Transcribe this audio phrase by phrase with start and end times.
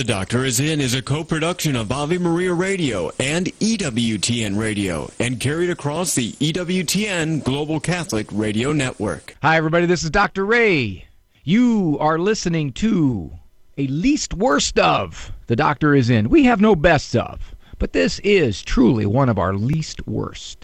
[0.00, 5.38] The Doctor is In is a co-production of Ave Maria Radio and EWTN Radio and
[5.38, 9.36] carried across the EWTN Global Catholic Radio Network.
[9.42, 9.84] Hi, everybody.
[9.84, 10.46] This is Dr.
[10.46, 11.04] Ray.
[11.44, 13.30] You are listening to
[13.76, 16.30] a least worst of The Doctor is In.
[16.30, 20.59] We have no best of, but this is truly one of our least worst.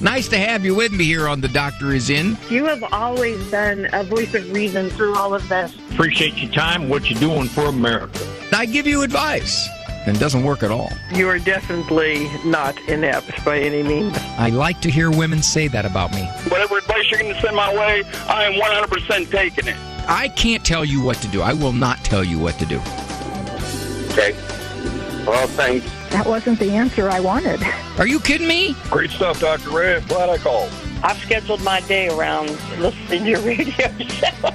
[0.00, 2.36] Nice to have you with me here on The Doctor is In.
[2.50, 5.74] You have always been a voice of reason through all of this.
[5.92, 8.18] Appreciate your time, what you're doing for America.
[8.52, 9.68] I give you advice,
[10.06, 10.90] and it doesn't work at all.
[11.12, 14.16] You are definitely not inept by any means.
[14.38, 16.24] I like to hear women say that about me.
[16.48, 19.76] Whatever advice you're going to send my way, I am 100% taking it.
[20.06, 21.40] I can't tell you what to do.
[21.40, 22.78] I will not tell you what to do.
[24.12, 24.32] Okay.
[25.24, 25.86] Well, thanks.
[26.14, 27.60] That wasn't the answer I wanted.
[27.98, 28.76] Are you kidding me?
[28.88, 29.70] Great stuff, Dr.
[29.70, 29.96] Ray.
[29.96, 30.70] I'm glad I called.
[31.02, 34.50] I've scheduled my day around listening to your radio show.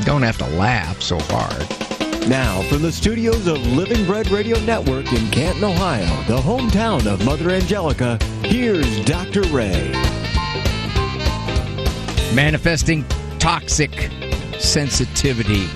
[0.00, 2.28] Don't have to laugh so hard.
[2.28, 7.24] Now, from the studios of Living Bread Radio Network in Canton, Ohio, the hometown of
[7.24, 9.42] Mother Angelica, here's Dr.
[9.42, 9.92] Ray.
[12.34, 13.04] Manifesting
[13.38, 14.10] toxic
[14.58, 15.68] sensitivity.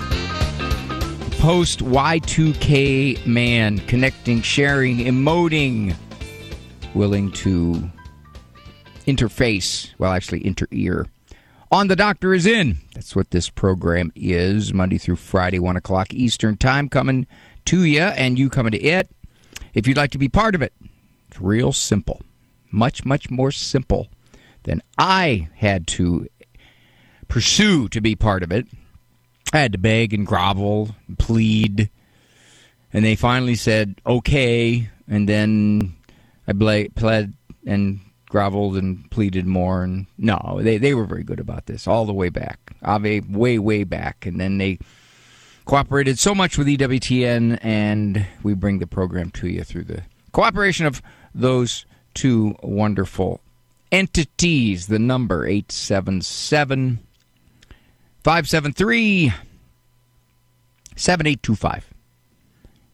[1.45, 5.95] Post Y2K man connecting, sharing, emoting,
[6.95, 7.87] willing to
[9.05, 11.05] interface, well, actually, inter-ear.
[11.71, 12.79] On the Doctor is In.
[12.95, 17.27] That's what this program is, Monday through Friday, 1 o'clock Eastern Time, coming
[17.65, 19.07] to you and you coming to it.
[19.75, 20.73] If you'd like to be part of it,
[21.27, 22.23] it's real simple.
[22.71, 24.07] Much, much more simple
[24.63, 26.27] than I had to
[27.27, 28.65] pursue to be part of it.
[29.55, 31.89] I had to beg and grovel, and plead,
[32.91, 34.89] and they finally said okay.
[35.07, 35.95] And then
[36.45, 37.33] I bla- pled
[37.65, 39.81] and groveled and pleaded more.
[39.81, 43.57] And no, they they were very good about this all the way back, Ave way
[43.57, 44.25] way back.
[44.25, 44.77] And then they
[45.63, 50.03] cooperated so much with EWTN, and we bring the program to you through the
[50.33, 51.01] cooperation of
[51.33, 53.39] those two wonderful
[53.89, 54.87] entities.
[54.87, 56.99] The number eight seven seven.
[58.25, 59.31] 573
[60.95, 61.93] 7825.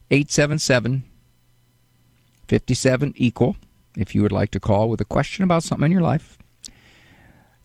[0.09, 1.03] 877
[2.47, 3.55] 57 equal
[3.95, 6.37] if you would like to call with a question about something in your life,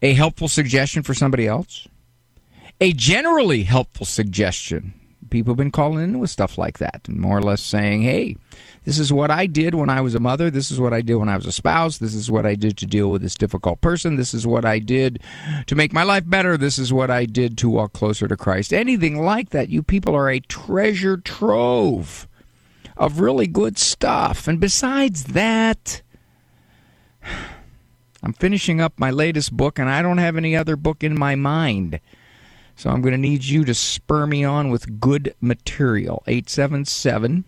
[0.02, 1.88] a helpful suggestion for somebody else,
[2.80, 4.94] a generally helpful suggestion.
[5.30, 8.36] People have been calling in with stuff like that and more or less saying, hey,
[8.84, 10.50] this is what I did when I was a mother.
[10.50, 11.98] This is what I did when I was a spouse.
[11.98, 14.16] This is what I did to deal with this difficult person.
[14.16, 15.20] This is what I did
[15.66, 16.56] to make my life better.
[16.56, 18.72] This is what I did to walk closer to Christ.
[18.72, 19.68] Anything like that.
[19.68, 22.28] You people are a treasure trove
[22.96, 24.46] of really good stuff.
[24.48, 26.02] And besides that,
[28.22, 31.34] I'm finishing up my latest book and I don't have any other book in my
[31.34, 32.00] mind.
[32.76, 36.22] So I'm going to need you to spur me on with good material.
[36.26, 37.44] 877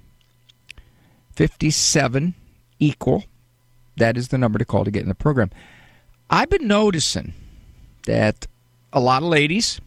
[1.33, 2.34] 57
[2.81, 3.25] equal.
[3.97, 5.50] That is the number to call to get in the program.
[6.31, 7.34] I've been noticing
[8.06, 8.47] that
[8.93, 9.81] a lot of ladies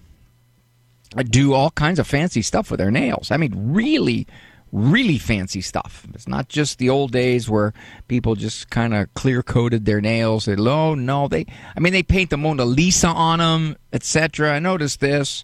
[1.18, 3.32] uh, do all kinds of fancy stuff with their nails.
[3.32, 4.28] I mean, really,
[4.72, 6.06] really fancy stuff.
[6.14, 7.74] It's not just the old days where
[8.08, 10.46] people just kind of clear coated their nails.
[10.46, 11.46] They, oh no, they.
[11.76, 14.54] I mean, they paint the Mona Lisa on them, etc.
[14.54, 15.44] I noticed this,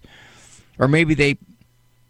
[0.80, 1.38] or maybe they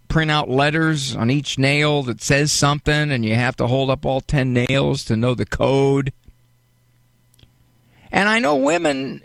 [0.07, 4.05] print out letters on each nail that says something, and you have to hold up
[4.05, 6.13] all ten nails to know the code.
[8.11, 9.21] And I know women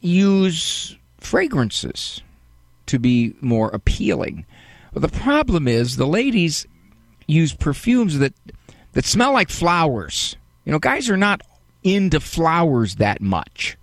[0.00, 2.22] use fragrances
[2.86, 4.46] to be more appealing.
[4.92, 6.66] But the problem is the ladies
[7.26, 8.34] use perfumes that
[8.92, 10.36] that smell like flowers.
[10.64, 11.42] You know, guys are not
[11.82, 13.76] into flowers that much.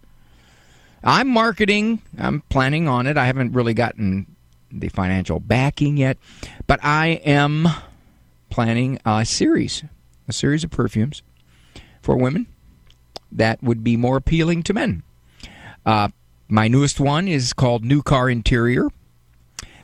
[1.04, 3.18] I'm marketing, I'm planning on it.
[3.18, 4.36] I haven't really gotten
[4.72, 6.18] the financial backing yet,
[6.66, 7.68] but I am
[8.50, 9.84] planning a series,
[10.28, 11.22] a series of perfumes
[12.02, 12.48] for women
[13.32, 15.04] that would be more appealing to men.
[15.86, 16.10] Uh,
[16.48, 18.90] my newest one is called New Car Interior.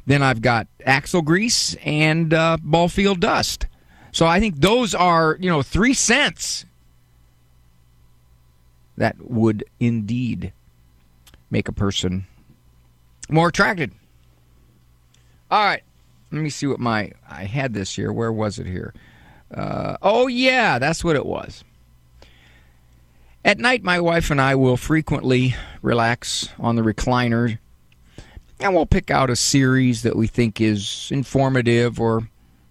[0.09, 3.67] Then I've got axle grease and uh, ball field dust.
[4.11, 6.65] So I think those are, you know, three scents
[8.97, 10.51] that would indeed
[11.51, 12.25] make a person
[13.29, 13.91] more attracted.
[15.51, 15.83] All right.
[16.31, 18.11] Let me see what my I had this here.
[18.11, 18.95] Where was it here?
[19.53, 21.63] Uh, oh yeah, that's what it was.
[23.45, 25.53] At night, my wife and I will frequently
[25.83, 27.59] relax on the recliner
[28.59, 32.27] and we'll pick out a series that we think is informative or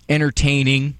[0.09, 0.99] entertaining.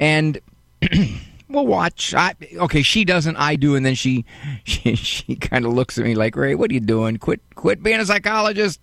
[0.00, 0.40] And
[1.48, 2.14] we'll watch.
[2.14, 4.24] I, okay, she doesn't, I do, and then she
[4.64, 7.16] she, she kind of looks at me like, "Ray, what are you doing?
[7.16, 8.80] Quit quit being a psychologist."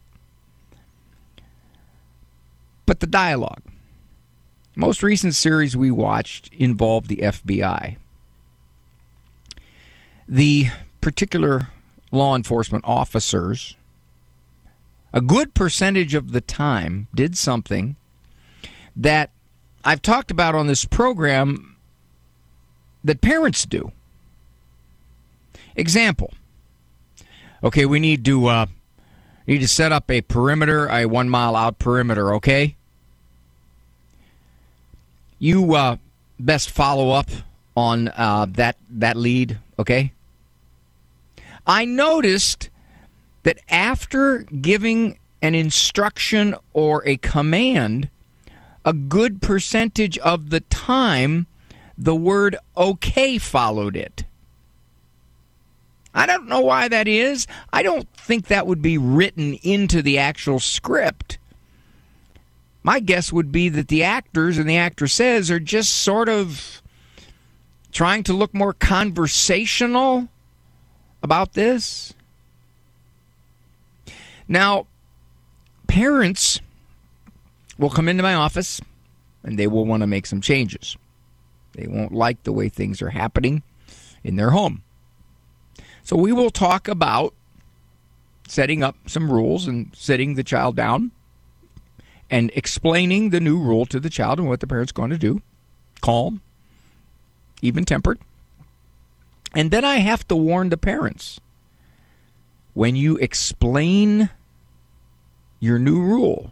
[2.86, 3.62] but the dialogue.
[4.75, 7.98] Most recent series we watched involved the FBI.
[10.28, 10.68] The
[11.01, 11.69] particular
[12.12, 13.75] law enforcement officers,
[15.16, 17.96] a good percentage of the time, did something
[18.98, 19.32] that
[19.86, 21.78] I've talked about on this program
[23.02, 23.94] that parents do.
[25.78, 26.34] Example.
[27.64, 28.66] Okay, we need to uh,
[29.48, 32.34] need to set up a perimeter, a one mile out perimeter.
[32.36, 32.76] Okay.
[35.40, 35.98] You uh,
[36.40, 37.30] best follow up
[37.78, 39.60] on uh, that that lead.
[39.80, 40.12] Okay.
[41.66, 42.70] I noticed
[43.46, 48.10] that after giving an instruction or a command,
[48.84, 51.46] a good percentage of the time,
[51.96, 54.24] the word okay followed it.
[56.12, 57.46] I don't know why that is.
[57.72, 61.38] I don't think that would be written into the actual script.
[62.82, 66.82] My guess would be that the actors and the actresses are just sort of
[67.92, 70.30] trying to look more conversational
[71.22, 72.16] about this.
[74.48, 74.88] Now,
[75.88, 76.60] parents
[77.78, 78.82] will come into my office
[79.44, 80.98] and they will want to make some changes.
[81.74, 83.64] They won't like the way things are happening
[84.24, 84.84] in their home.
[86.04, 87.34] So we will talk about
[88.48, 91.12] setting up some rules and sitting the child down
[92.30, 95.42] and explaining the new rule to the child and what the parent's going to do.
[96.02, 96.42] Calm,
[97.62, 98.20] even tempered.
[99.56, 101.40] And then I have to warn the parents
[102.74, 104.30] when you explain
[105.66, 106.52] your new rule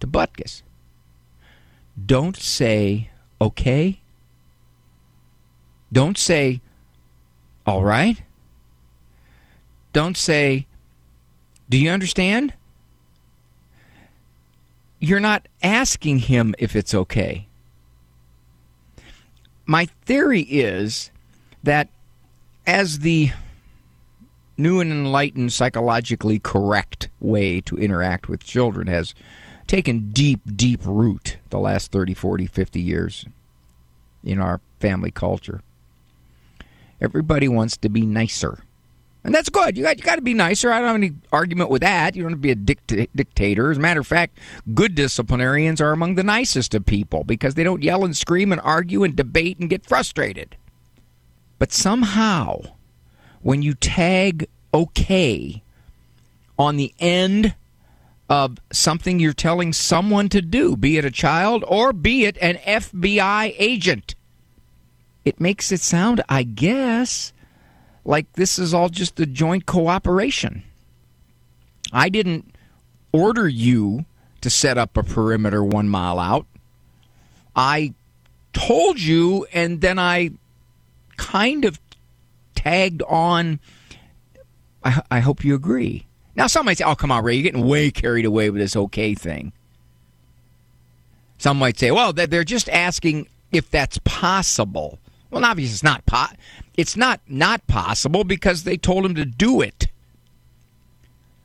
[0.00, 0.62] to Butkus,
[2.06, 4.00] don't say okay.
[5.92, 6.60] Don't say
[7.66, 8.22] all right.
[9.92, 10.66] Don't say,
[11.68, 12.52] do you understand?
[14.98, 17.46] You're not asking him if it's okay.
[19.66, 21.10] My theory is
[21.62, 21.88] that
[22.66, 23.30] as the
[24.56, 29.14] new and enlightened, psychologically correct way to interact with children has
[29.66, 33.26] taken deep, deep root the last 30, 40, 50 years
[34.22, 35.62] in our family culture.
[37.00, 38.64] Everybody wants to be nicer.
[39.24, 39.76] And that's good.
[39.76, 40.70] You got, you got to be nicer.
[40.70, 42.14] I don't have any argument with that.
[42.14, 43.70] You don't have to be a dicta- dictator.
[43.70, 44.38] As a matter of fact,
[44.74, 48.60] good disciplinarians are among the nicest of people because they don't yell and scream and
[48.60, 50.56] argue and debate and get frustrated.
[51.58, 52.73] But somehow,
[53.44, 55.62] when you tag okay
[56.58, 57.54] on the end
[58.26, 62.56] of something you're telling someone to do, be it a child or be it an
[62.56, 64.14] FBI agent,
[65.26, 67.34] it makes it sound, I guess,
[68.02, 70.62] like this is all just a joint cooperation.
[71.92, 72.56] I didn't
[73.12, 74.06] order you
[74.40, 76.46] to set up a perimeter one mile out.
[77.54, 77.92] I
[78.54, 80.30] told you, and then I
[81.18, 81.83] kind of
[82.64, 83.60] tagged on.
[84.82, 86.06] I, I hope you agree.
[86.36, 88.74] Now, some might say, oh, come on, Ray, you're getting way carried away with this
[88.74, 89.52] okay thing.
[91.38, 94.98] Some might say, well, they're just asking if that's possible.
[95.30, 96.34] Well, obviously, it's not po-
[96.76, 99.88] it's not not possible because they told him to do it.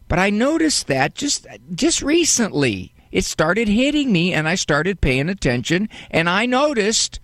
[0.08, 5.30] But I noticed that just just recently it started hitting me and I started paying
[5.30, 7.20] attention and I noticed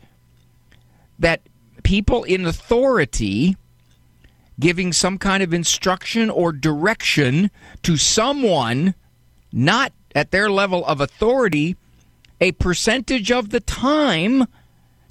[1.20, 1.42] that
[1.84, 3.56] people in authority
[4.60, 7.52] giving some kind of instruction or direction
[7.84, 8.96] to someone
[9.52, 11.76] not at their level of authority
[12.40, 14.46] a percentage of the time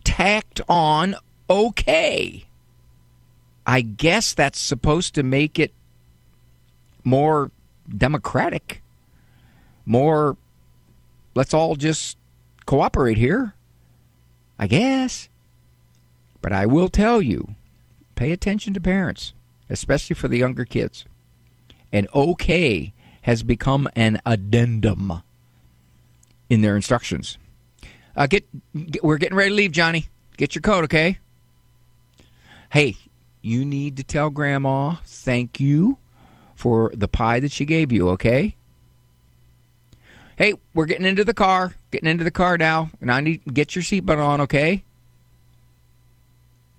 [0.02, 1.14] tacked on
[1.48, 2.44] okay.
[3.66, 5.72] I guess that's supposed to make it
[7.02, 7.50] more
[7.96, 8.82] democratic,
[9.86, 10.36] more
[11.34, 12.18] let's all just
[12.66, 13.54] cooperate here.
[14.58, 15.28] I guess.
[16.40, 17.54] But I will tell you
[18.14, 19.33] pay attention to parents,
[19.68, 21.04] especially for the younger kids.
[21.92, 22.92] And okay
[23.23, 25.23] has become an addendum
[26.50, 27.38] in their instructions.
[28.16, 28.44] Uh, get,
[28.90, 30.09] get, we're getting ready to leave, Johnny.
[30.37, 31.18] Get your coat, okay?
[32.71, 32.97] Hey,
[33.40, 35.99] you need to tell Grandma thank you
[36.54, 38.56] for the pie that she gave you, okay?
[40.37, 41.75] Hey, we're getting into the car.
[41.90, 42.90] Getting into the car now.
[43.00, 44.85] And I need get your seatbelt on, okay?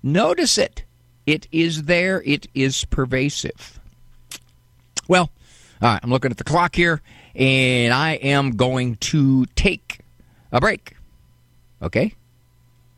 [0.02, 0.84] Notice it.
[1.26, 2.22] It is there.
[2.24, 3.80] It is pervasive.
[5.08, 5.30] Well,
[5.82, 7.02] all right, I'm looking at the clock here,
[7.34, 10.00] and I am going to take
[10.52, 10.96] a break.
[11.82, 12.14] Okay?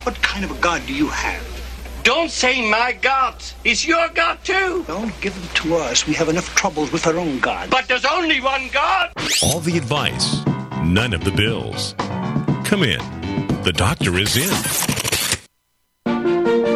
[0.03, 1.45] What kind of a God do you have?
[2.03, 3.35] Don't say my God.
[3.65, 4.85] It's your God too.
[4.87, 6.07] Don't give them to us.
[6.07, 7.69] We have enough troubles with our own God.
[7.69, 9.11] But there's only one God.
[9.43, 10.45] All the advice,
[10.83, 11.93] none of the bills.
[12.63, 12.99] Come in.
[13.63, 14.88] The doctor is in.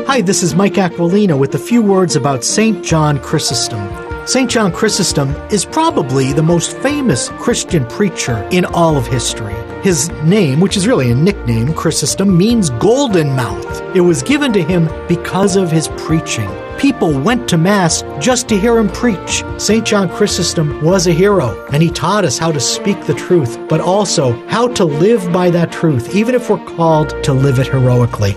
[0.06, 2.84] Hi, this is Mike Aquilina with a few words about St.
[2.84, 4.28] John Chrysostom.
[4.28, 4.52] St.
[4.52, 9.56] John Chrysostom is probably the most famous Christian preacher in all of history.
[9.82, 13.82] His name, which is really a nickname, Chrysostom, means golden mouth.
[13.96, 16.50] It was given to him because of his preaching.
[16.78, 19.42] People went to Mass just to hear him preach.
[19.58, 19.86] St.
[19.86, 23.80] John Chrysostom was a hero, and he taught us how to speak the truth, but
[23.80, 28.36] also how to live by that truth, even if we're called to live it heroically.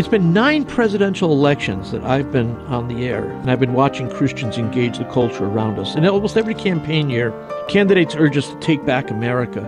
[0.00, 4.08] It's been nine presidential elections that I've been on the air, and I've been watching
[4.08, 5.94] Christians engage the culture around us.
[5.94, 7.34] And almost every campaign year,
[7.68, 9.60] candidates urge us to take back America.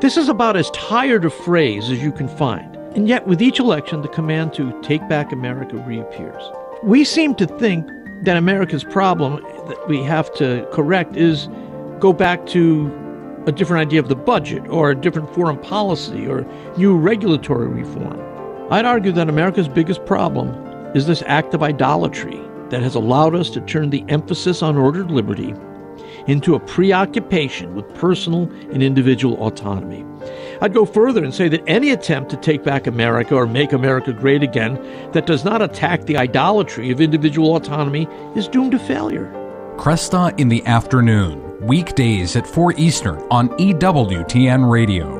[0.00, 2.76] This is about as tired a phrase as you can find.
[2.94, 6.44] And yet, with each election, the command to take back America reappears.
[6.84, 7.84] We seem to think
[8.22, 11.48] that America's problem that we have to correct is
[11.98, 12.96] go back to
[13.48, 18.29] a different idea of the budget or a different foreign policy or new regulatory reform.
[18.70, 20.50] I'd argue that America's biggest problem
[20.94, 25.10] is this act of idolatry that has allowed us to turn the emphasis on ordered
[25.10, 25.52] liberty
[26.28, 30.04] into a preoccupation with personal and individual autonomy.
[30.60, 34.12] I'd go further and say that any attempt to take back America or make America
[34.12, 34.74] great again
[35.12, 39.32] that does not attack the idolatry of individual autonomy is doomed to failure.
[39.78, 45.19] Kresta in the afternoon, weekdays at 4 Eastern on EWTN Radio.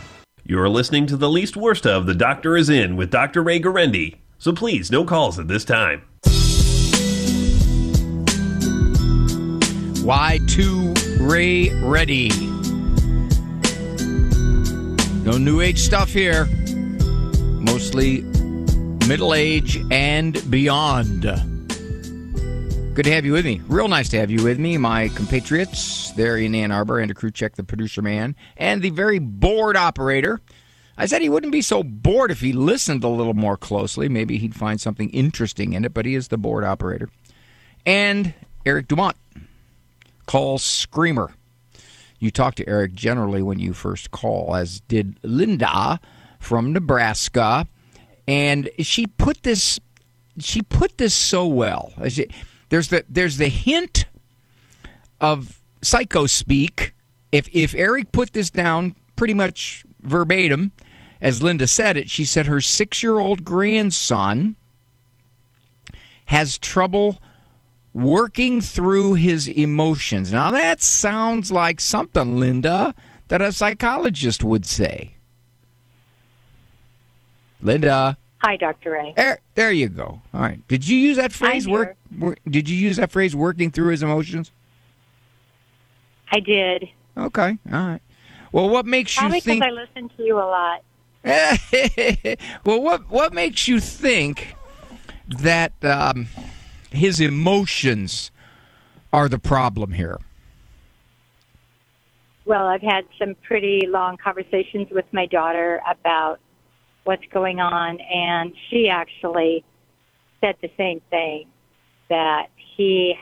[0.51, 3.41] You're listening to the least worst of The Doctor is In with Dr.
[3.41, 6.01] Ray Guarendi, So please, no calls at this time.
[10.03, 12.27] Y2 Ray ready.
[15.23, 16.47] No new age stuff here.
[17.61, 18.23] Mostly
[19.07, 21.50] middle age and beyond.
[22.93, 23.61] Good to have you with me.
[23.69, 27.31] Real nice to have you with me, my compatriots there in Ann Arbor, and crew
[27.31, 30.41] check the producer man, and the very bored operator.
[30.97, 34.09] I said he wouldn't be so bored if he listened a little more closely.
[34.09, 37.07] Maybe he'd find something interesting in it, but he is the board operator.
[37.85, 38.33] And
[38.65, 39.15] Eric Dumont,
[40.25, 41.31] call screamer.
[42.19, 45.97] You talk to Eric generally when you first call, as did Linda
[46.39, 47.67] from Nebraska,
[48.27, 49.79] and she put this
[50.39, 51.93] she put this so well.
[52.71, 54.05] There's the there's the hint
[55.19, 56.95] of psycho speak.
[57.29, 60.71] If if Eric put this down pretty much verbatim,
[61.19, 64.55] as Linda said it, she said her six year old grandson
[66.27, 67.21] has trouble
[67.93, 70.31] working through his emotions.
[70.31, 72.95] Now that sounds like something, Linda,
[73.27, 75.15] that a psychologist would say.
[77.61, 78.17] Linda.
[78.41, 78.91] Hi, Dr.
[78.91, 79.13] Ray.
[79.15, 80.21] There, there you go.
[80.33, 80.67] All right.
[80.67, 81.67] Did you use that phrase?
[81.67, 82.39] Work, work.
[82.49, 83.35] Did you use that phrase?
[83.35, 84.51] Working through his emotions.
[86.31, 86.89] I did.
[87.15, 87.57] Okay.
[87.71, 88.01] All right.
[88.51, 89.61] Well, what makes Probably you think?
[89.61, 90.83] because I listen to you a lot.
[92.65, 94.55] well, what what makes you think
[95.27, 96.27] that um,
[96.89, 98.31] his emotions
[99.13, 100.19] are the problem here?
[102.45, 106.39] Well, I've had some pretty long conversations with my daughter about
[107.03, 109.63] what's going on, and she actually
[110.39, 111.45] said the same thing
[112.09, 113.15] that he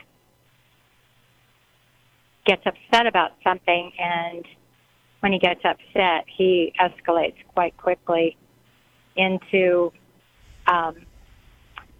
[2.46, 4.44] gets upset about something, and
[5.20, 8.36] when he gets upset, he escalates quite quickly
[9.16, 9.92] into
[10.66, 10.94] um,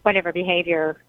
[0.02, 1.02] whatever behavior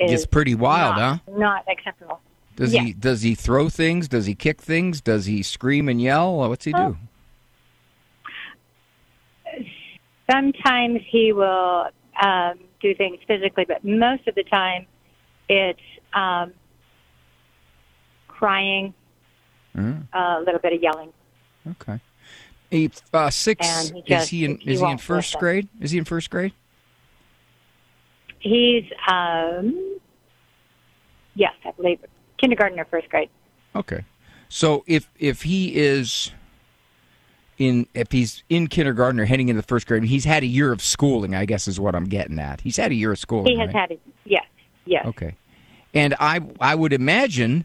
[0.00, 1.32] is Gets pretty wild, not, huh?
[1.38, 2.20] Not acceptable.
[2.56, 2.82] Does Yeah.
[2.82, 4.08] he does he throw things?
[4.08, 5.00] Does he kick things?
[5.00, 6.36] Does he scream and yell?
[6.36, 6.96] What's he do?
[10.30, 11.86] Sometimes he will
[12.22, 14.86] um, do things physically, but most of the time
[15.48, 15.80] it's
[16.12, 16.52] um,
[18.28, 18.94] crying,
[19.76, 21.12] Mm, a little bit of yelling.
[21.72, 21.98] okay.
[22.70, 23.90] He, uh, six.
[23.90, 24.56] He is he in?
[24.58, 25.68] he Is he in first grade?
[25.80, 26.52] Is he in first grade?
[28.38, 29.98] He's, um,
[31.34, 31.98] yes, I believe,
[32.38, 33.30] kindergarten or first grade.
[33.74, 34.04] Okay.
[34.48, 36.30] So if if he is
[37.58, 40.82] in if he's in kindergarten or heading into first grade, he's had a year of
[40.82, 41.34] schooling.
[41.34, 42.60] I guess is what I'm getting at.
[42.60, 43.46] He's had a year of schooling.
[43.52, 43.76] He has right?
[43.76, 44.44] had it, yes,
[44.84, 45.06] yes.
[45.06, 45.34] Okay.
[45.92, 47.64] And I I would imagine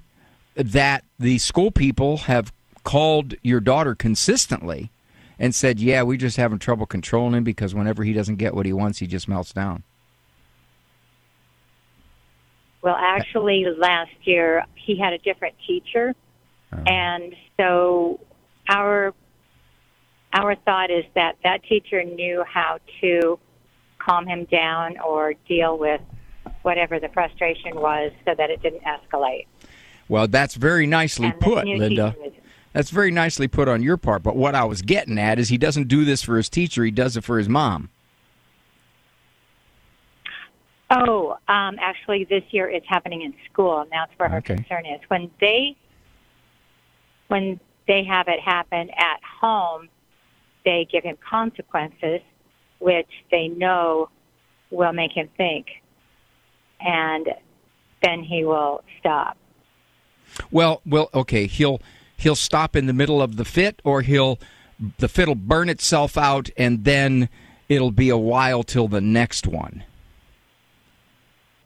[0.55, 2.51] that the school people have
[2.83, 4.91] called your daughter consistently
[5.39, 8.65] and said, "Yeah, we're just having trouble controlling him because whenever he doesn't get what
[8.65, 9.83] he wants, he just melts down."
[12.81, 16.15] Well, actually, last year he had a different teacher,
[16.71, 16.77] Oh.
[16.85, 18.19] and so
[18.69, 19.13] our
[20.33, 23.39] our thought is that that teacher knew how to
[23.97, 26.01] calm him down or deal with
[26.61, 29.45] whatever the frustration was, so that it didn't escalate.
[30.07, 32.15] Well, that's very nicely put, Linda.
[32.73, 34.23] That's very nicely put on your part.
[34.23, 36.91] But what I was getting at is he doesn't do this for his teacher; he
[36.91, 37.89] does it for his mom.
[40.91, 44.55] Oh, um, actually, this year it's happening in school, and that's where her Okay.
[44.55, 44.99] concern is.
[45.07, 45.75] When they
[47.27, 49.87] when they have it happen at home,
[50.65, 52.21] they give him consequences,
[52.79, 54.09] which they know
[54.71, 55.67] will make him think,
[56.79, 57.27] and
[58.03, 59.37] then he will stop.
[60.51, 61.47] Well, well, okay.
[61.47, 61.81] He'll
[62.17, 64.39] he'll stop in the middle of the fit, or he'll
[64.97, 67.29] the fit'll burn itself out, and then
[67.67, 69.83] it'll be a while till the next one.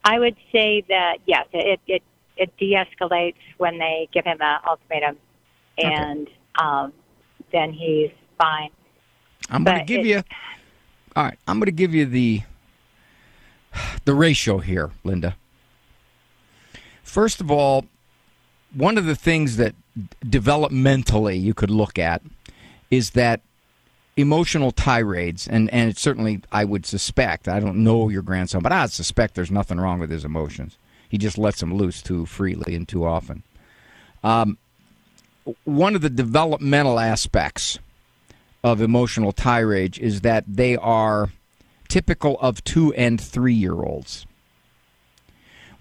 [0.03, 2.03] I would say that yes, it it,
[2.35, 5.17] it de-escalates when they give him an ultimatum,
[5.77, 6.93] and um,
[7.51, 8.69] then he's fine.
[9.49, 10.23] I'm going to give it- you.
[11.15, 12.41] All right, I'm going to give you the
[14.05, 15.35] the ratio here, Linda.
[17.03, 17.85] First of all,
[18.73, 19.75] one of the things that
[20.25, 22.21] developmentally you could look at
[22.89, 23.41] is that
[24.17, 28.71] emotional tirades, and and it's certainly I would suspect I don't know your grandson, but
[28.71, 30.77] I suspect there's nothing wrong with his emotions.
[31.09, 33.43] He just lets them loose too freely and too often.
[34.23, 34.57] Um,
[35.63, 37.77] one of the developmental aspects
[38.63, 41.29] of emotional tirade is that they are
[41.89, 44.25] typical of two and three year olds.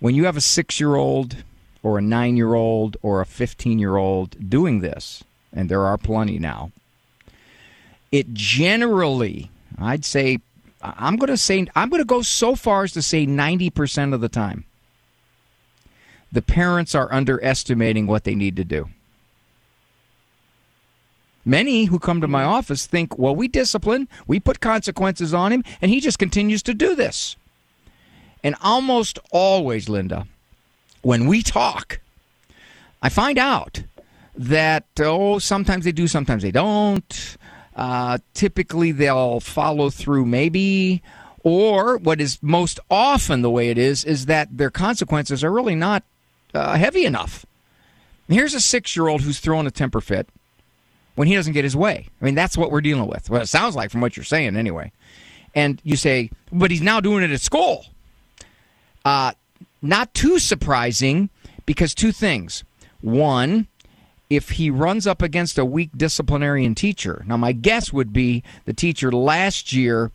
[0.01, 1.37] When you have a six year old
[1.83, 5.23] or a nine year old or a 15 year old doing this,
[5.53, 6.73] and there are plenty now,
[8.11, 10.39] it generally, I'd say,
[10.83, 14.21] I'm going to say, I'm going to go so far as to say 90% of
[14.21, 14.65] the time,
[16.33, 18.89] the parents are underestimating what they need to do.
[21.45, 25.65] Many who come to my office think, well, we discipline, we put consequences on him,
[25.81, 27.37] and he just continues to do this.
[28.45, 30.27] And almost always, Linda,
[31.03, 32.01] when we talk,
[33.03, 33.83] I find out
[34.35, 37.37] that, oh, sometimes they do, sometimes they don't.
[37.75, 41.03] Uh, typically, they'll follow through, maybe.
[41.43, 45.75] Or what is most often the way it is, is that their consequences are really
[45.75, 46.05] not
[46.55, 47.45] uh, heavy enough.
[48.29, 50.29] Here's a six year old who's throwing a temper fit
[51.15, 52.09] when he doesn't get his way.
[52.21, 53.31] I mean, that's what we're dealing with.
[53.31, 54.93] Well, it sounds like from what you're saying anyway.
[55.55, 57.87] And you say, but he's now doing it at school.
[59.05, 59.33] Uh,
[59.83, 61.29] not too surprising
[61.67, 62.65] because two things.
[63.01, 63.67] One,
[64.31, 67.23] if he runs up against a weak disciplinarian teacher.
[67.27, 70.11] Now, my guess would be the teacher last year.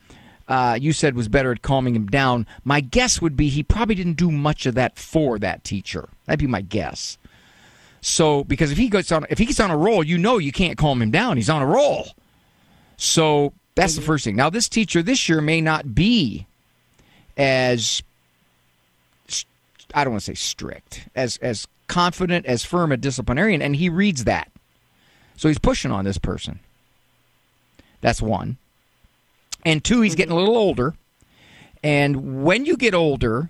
[0.48, 2.48] Uh, you said was better at calming him down.
[2.64, 6.10] My guess would be he probably didn't do much of that for that teacher.
[6.26, 7.18] That'd be my guess.
[8.08, 10.54] So because if he gets on if he gets on a roll, you know you
[10.54, 11.36] can't calm him down.
[11.36, 12.08] He's on a roll.
[12.96, 14.38] So that's the first thing.
[14.38, 16.48] Now this teacher this year may not be
[17.36, 18.02] as
[19.94, 23.90] I don't want to say strict, as as confident, as firm a disciplinarian, and he
[23.90, 24.50] reads that.
[25.36, 26.62] So he's pushing on this person.
[28.00, 28.56] That's one.
[29.66, 30.96] And two, he's getting a little older.
[31.84, 33.50] And when you get older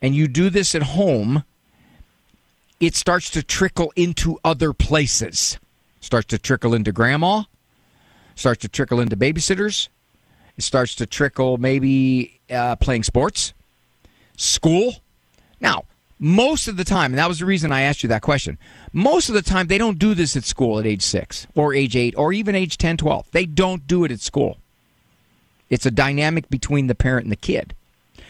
[0.00, 1.44] and you do this at home,
[2.80, 5.58] it starts to trickle into other places.
[6.00, 7.42] Starts to trickle into grandma,
[8.34, 9.88] starts to trickle into babysitters,
[10.56, 13.52] it starts to trickle maybe uh, playing sports,
[14.36, 14.94] school.
[15.60, 15.84] Now,
[16.18, 18.58] most of the time, and that was the reason I asked you that question,
[18.92, 21.96] most of the time they don't do this at school at age six or age
[21.96, 23.30] eight or even age 10, 12.
[23.30, 24.58] They don't do it at school.
[25.68, 27.74] It's a dynamic between the parent and the kid.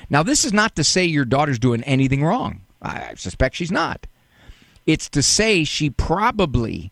[0.08, 2.62] Now, this is not to say your daughter's doing anything wrong.
[2.82, 4.06] I suspect she's not.
[4.90, 6.90] It's to say she probably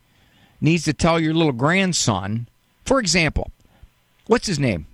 [0.61, 2.46] needs to tell your little grandson,
[2.84, 3.50] for example,
[4.28, 4.87] what's his name?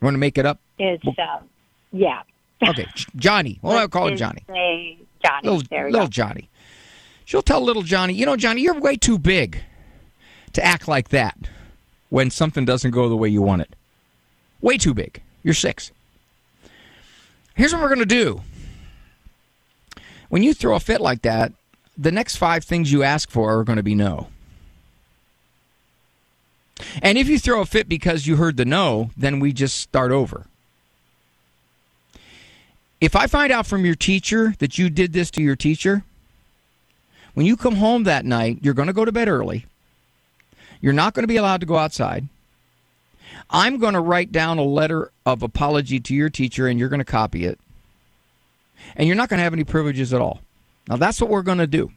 [0.00, 0.60] You want to make it up?
[0.78, 1.40] It's uh,
[1.92, 2.22] yeah.
[2.66, 3.58] Okay, Johnny.
[3.60, 4.44] Well, I'll call him Johnny.
[4.48, 5.48] say Johnny.
[5.48, 6.06] Little, little go.
[6.06, 6.48] Johnny.
[7.26, 9.62] She'll tell little Johnny, you know, Johnny, you're way too big
[10.54, 11.36] to act like that
[12.08, 13.76] when something doesn't go the way you want it.
[14.62, 15.20] Way too big.
[15.42, 15.92] You're six.
[17.54, 18.40] Here's what we're going to do.
[20.28, 21.52] When you throw a fit like that,
[21.96, 24.28] the next five things you ask for are going to be no.
[27.02, 30.12] And if you throw a fit because you heard the no, then we just start
[30.12, 30.46] over.
[33.00, 36.04] If I find out from your teacher that you did this to your teacher,
[37.34, 39.66] When you come home that night, you're going to go to bed early.
[40.80, 42.26] You're not going to be allowed to go outside.
[43.48, 46.98] I'm going to write down a letter of apology to your teacher and you're going
[46.98, 47.60] to copy it.
[48.96, 50.40] And you're not going to have any privileges at all.
[50.88, 51.90] Now, that's what we're going to do.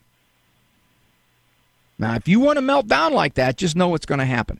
[1.97, 4.60] Now, if you want to melt down like that, just know what's going to happen.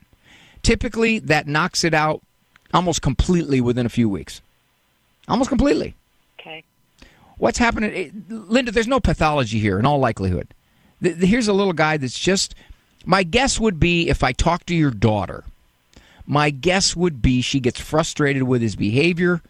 [0.62, 2.22] Typically, that knocks it out
[2.74, 4.42] almost completely within a few weeks.
[5.28, 5.96] Almost completely.
[6.40, 6.64] Okay.
[7.38, 7.92] What's happening?
[7.94, 10.48] Eh, Linda, there's no pathology here in all likelihood.
[11.02, 12.56] Here's a little guy that's just.
[13.04, 15.44] My guess would be if I talk to your daughter,
[16.28, 19.42] my guess would be she gets frustrated with his behavior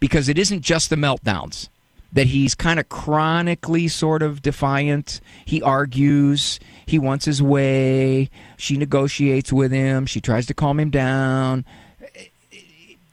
[0.00, 1.68] because it isn't just the meltdowns
[2.12, 5.20] that he's kind of chronically sort of defiant.
[5.44, 6.58] He argues.
[6.86, 8.30] He wants his way.
[8.56, 10.06] She negotiates with him.
[10.06, 11.64] She tries to calm him down.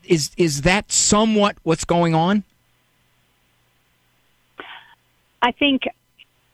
[0.06, 2.44] Is is that somewhat what's going on?
[5.42, 5.84] I think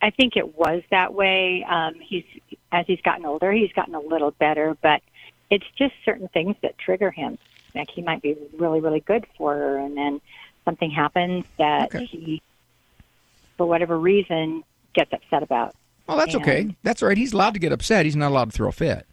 [0.02, 1.64] I think it was that way.
[1.68, 2.26] Um, he's
[2.72, 5.02] as he's gotten older, he's gotten a little better, but
[5.50, 7.38] it's just certain things that trigger him.
[7.76, 10.22] Like he might be really, really good for her, and then
[10.66, 12.06] something happens that okay.
[12.06, 12.42] he,
[13.58, 15.76] for whatever reason, gets upset about.
[16.08, 16.76] Well, that's and, okay.
[16.84, 17.18] That's all right.
[17.18, 18.06] He's allowed to get upset.
[18.06, 19.06] He's not allowed to throw a fit.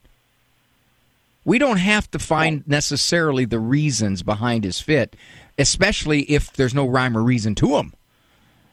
[1.45, 5.17] We don't have to find necessarily the reasons behind his fit,
[5.57, 7.95] especially if there's no rhyme or reason to him.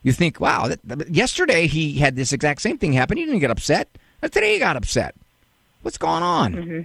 [0.04, 3.18] You think, wow, that, yesterday he had this exact same thing happen.
[3.18, 3.88] He didn't get upset.
[4.22, 5.16] Today he got upset.
[5.84, 6.54] What's going on?
[6.54, 6.82] Mm-hmm.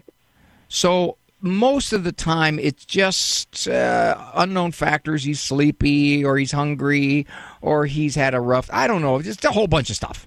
[0.68, 5.24] So most of the time it's just uh, unknown factors.
[5.24, 7.26] He's sleepy, or he's hungry,
[7.60, 8.68] or he's had a rough.
[8.72, 10.26] I don't know, just a whole bunch of stuff.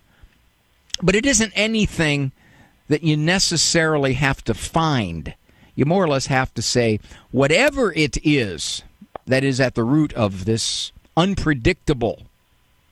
[1.01, 2.31] But it isn't anything
[2.87, 5.33] that you necessarily have to find.
[5.75, 6.99] You more or less have to say
[7.31, 8.83] whatever it is
[9.25, 12.23] that is at the root of this unpredictable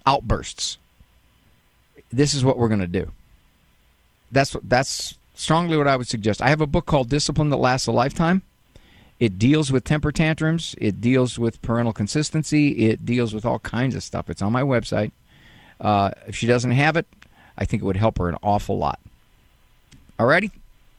[0.05, 0.77] outbursts.
[2.11, 3.11] This is what we're going to do.
[4.31, 6.41] That's that's strongly what I would suggest.
[6.41, 8.43] I have a book called Discipline That Lasts a Lifetime.
[9.19, 10.75] It deals with temper tantrums.
[10.79, 12.87] It deals with parental consistency.
[12.89, 14.29] It deals with all kinds of stuff.
[14.29, 15.11] It's on my website.
[15.79, 17.07] Uh, if she doesn't have it,
[17.57, 18.99] I think it would help her an awful lot.
[20.17, 20.51] All righty?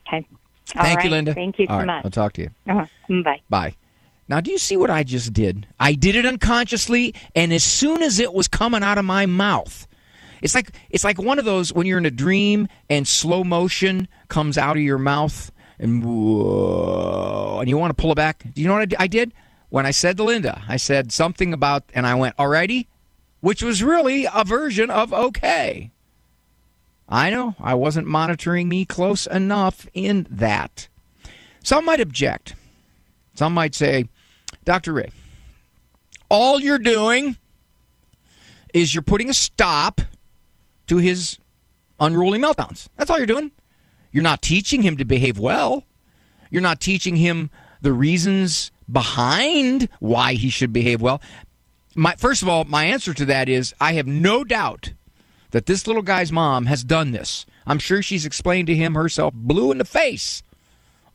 [0.06, 0.26] Okay.
[0.66, 1.04] Thank right.
[1.04, 1.34] you, Linda.
[1.34, 1.86] Thank you all so right.
[1.86, 2.04] much.
[2.04, 2.50] I'll talk to you.
[2.68, 3.22] Uh-huh.
[3.22, 3.40] Bye.
[3.48, 3.74] Bye.
[4.28, 5.66] Now, do you see what I just did?
[5.78, 9.86] I did it unconsciously, and as soon as it was coming out of my mouth,
[10.42, 14.08] it's like it's like one of those when you're in a dream and slow motion
[14.28, 18.44] comes out of your mouth and whoa, and you want to pull it back.
[18.54, 19.32] Do you know what I did?
[19.70, 22.86] When I said to Linda, I said something about, and I went, alrighty,
[23.40, 25.90] which was really a version of okay.
[27.08, 30.88] I know I wasn't monitoring me close enough in that.
[31.62, 32.54] Some might object.
[33.34, 34.08] Some might say,
[34.64, 34.92] Dr.
[34.92, 35.10] Ray,
[36.28, 37.36] all you're doing
[38.74, 40.00] is you're putting a stop
[40.86, 41.38] to his
[42.00, 42.88] unruly meltdowns.
[42.96, 43.52] That's all you're doing.
[44.10, 45.84] You're not teaching him to behave well.
[46.50, 51.20] You're not teaching him the reasons behind why he should behave well.
[51.94, 54.92] My first of all, my answer to that is I have no doubt
[55.50, 57.46] that this little guy's mom has done this.
[57.66, 60.42] I'm sure she's explained to him herself blue in the face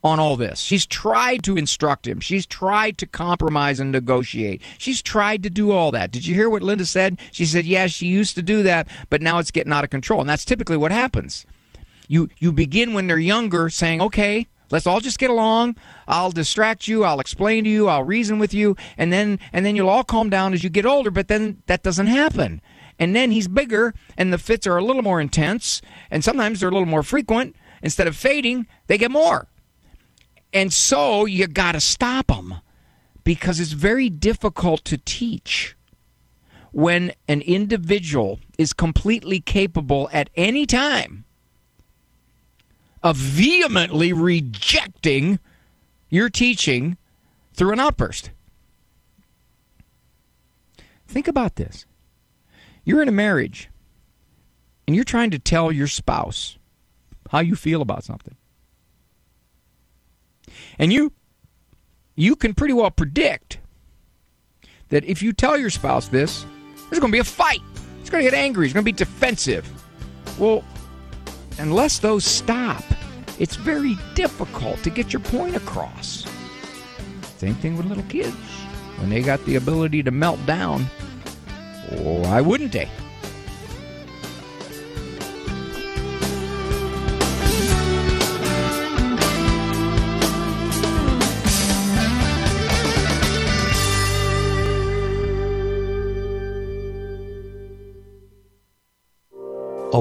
[0.02, 0.60] on all this.
[0.60, 2.20] She's tried to instruct him.
[2.20, 4.62] She's tried to compromise and negotiate.
[4.78, 6.10] She's tried to do all that.
[6.12, 7.18] Did you hear what Linda said?
[7.32, 10.20] She said, "Yeah, she used to do that, but now it's getting out of control."
[10.20, 11.46] And that's typically what happens.
[12.06, 15.76] You you begin when they're younger saying, "Okay, let's all just get along.
[16.06, 19.74] I'll distract you, I'll explain to you, I'll reason with you, and then and then
[19.74, 22.60] you'll all calm down as you get older." But then that doesn't happen.
[23.00, 26.68] And then he's bigger and the fits are a little more intense, and sometimes they're
[26.68, 27.56] a little more frequent.
[27.80, 29.48] Instead of fading, they get more
[30.52, 32.56] and so you got to stop them
[33.24, 35.76] because it's very difficult to teach
[36.72, 41.24] when an individual is completely capable at any time
[43.02, 45.38] of vehemently rejecting
[46.08, 46.96] your teaching
[47.54, 48.30] through an outburst.
[51.06, 51.86] Think about this.
[52.84, 53.70] You're in a marriage
[54.86, 56.58] and you're trying to tell your spouse
[57.30, 58.36] how you feel about something.
[60.78, 61.12] And you
[62.16, 63.58] you can pretty well predict
[64.88, 66.44] that if you tell your spouse this,
[66.90, 67.60] there's going to be a fight.
[68.00, 68.66] He's going to get angry.
[68.66, 69.68] He's going to be defensive.
[70.38, 70.64] Well,
[71.58, 72.82] unless those stop,
[73.38, 76.26] it's very difficult to get your point across.
[77.36, 78.34] Same thing with little kids.
[78.98, 80.84] When they got the ability to melt down,
[81.90, 82.88] why wouldn't they?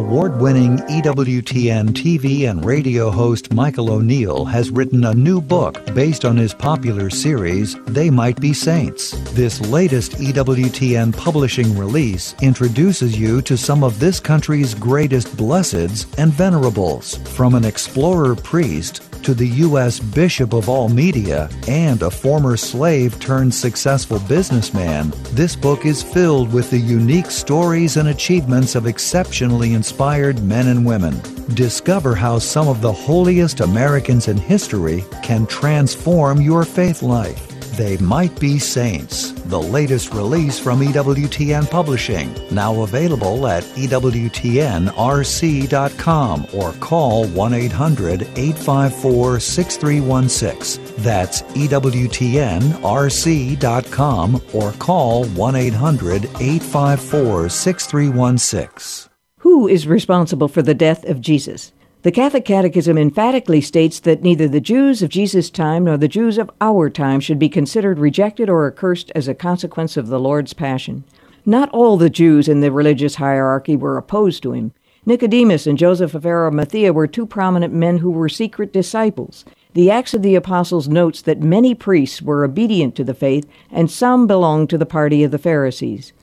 [0.08, 6.24] Award winning EWTN TV and radio host Michael O'Neill has written a new book based
[6.24, 9.12] on his popular series, They Might Be Saints.
[9.34, 16.32] This latest EWTN publishing release introduces you to some of this country's greatest blesseds and
[16.32, 20.00] venerables, from an explorer priest to the U.S.
[20.00, 26.54] Bishop of all media and a former slave turned successful businessman, this book is filled
[26.54, 31.20] with the unique stories and achievements of exceptionally inspired men and women.
[31.56, 37.57] Discover how some of the holiest Americans in history can transform your faith life.
[37.78, 46.74] They Might Be Saints, the latest release from EWTN Publishing, now available at EWTNRC.com or
[46.74, 51.04] call 1 800 854 6316.
[51.04, 59.12] That's EWTNRC.com or call 1 800 854 6316.
[59.42, 61.74] Who is responsible for the death of Jesus?
[62.04, 66.38] The Catholic Catechism emphatically states that neither the Jews of Jesus' time nor the Jews
[66.38, 70.54] of our time should be considered rejected or accursed as a consequence of the Lord's
[70.54, 71.06] passion.
[71.44, 74.74] Not all the Jews in the religious hierarchy were opposed to him.
[75.08, 79.44] Nicodemus and Joseph of Arimathea were two prominent men who were secret disciples.
[79.74, 83.90] The Acts of the Apostles notes that many priests were obedient to the faith, and
[83.90, 86.14] some belonged to the party of the Pharisees.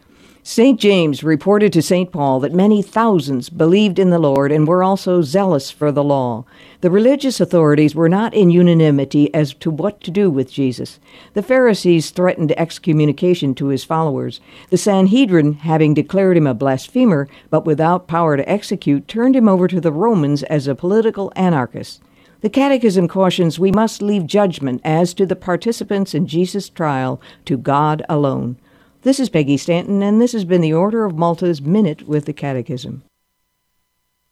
[0.46, 0.78] St.
[0.78, 2.12] James reported to St.
[2.12, 6.44] Paul that many thousands believed in the Lord and were also zealous for the law.
[6.82, 11.00] The religious authorities were not in unanimity as to what to do with Jesus.
[11.32, 14.42] The Pharisees threatened excommunication to his followers.
[14.68, 19.66] The Sanhedrin, having declared him a blasphemer, but without power to execute, turned him over
[19.66, 22.02] to the Romans as a political anarchist.
[22.42, 27.56] The Catechism cautions we must leave judgment as to the participants in Jesus' trial to
[27.56, 28.58] God alone.
[29.04, 32.32] This is Peggy Stanton, and this has been the Order of Malta's Minute with the
[32.32, 33.02] Catechism.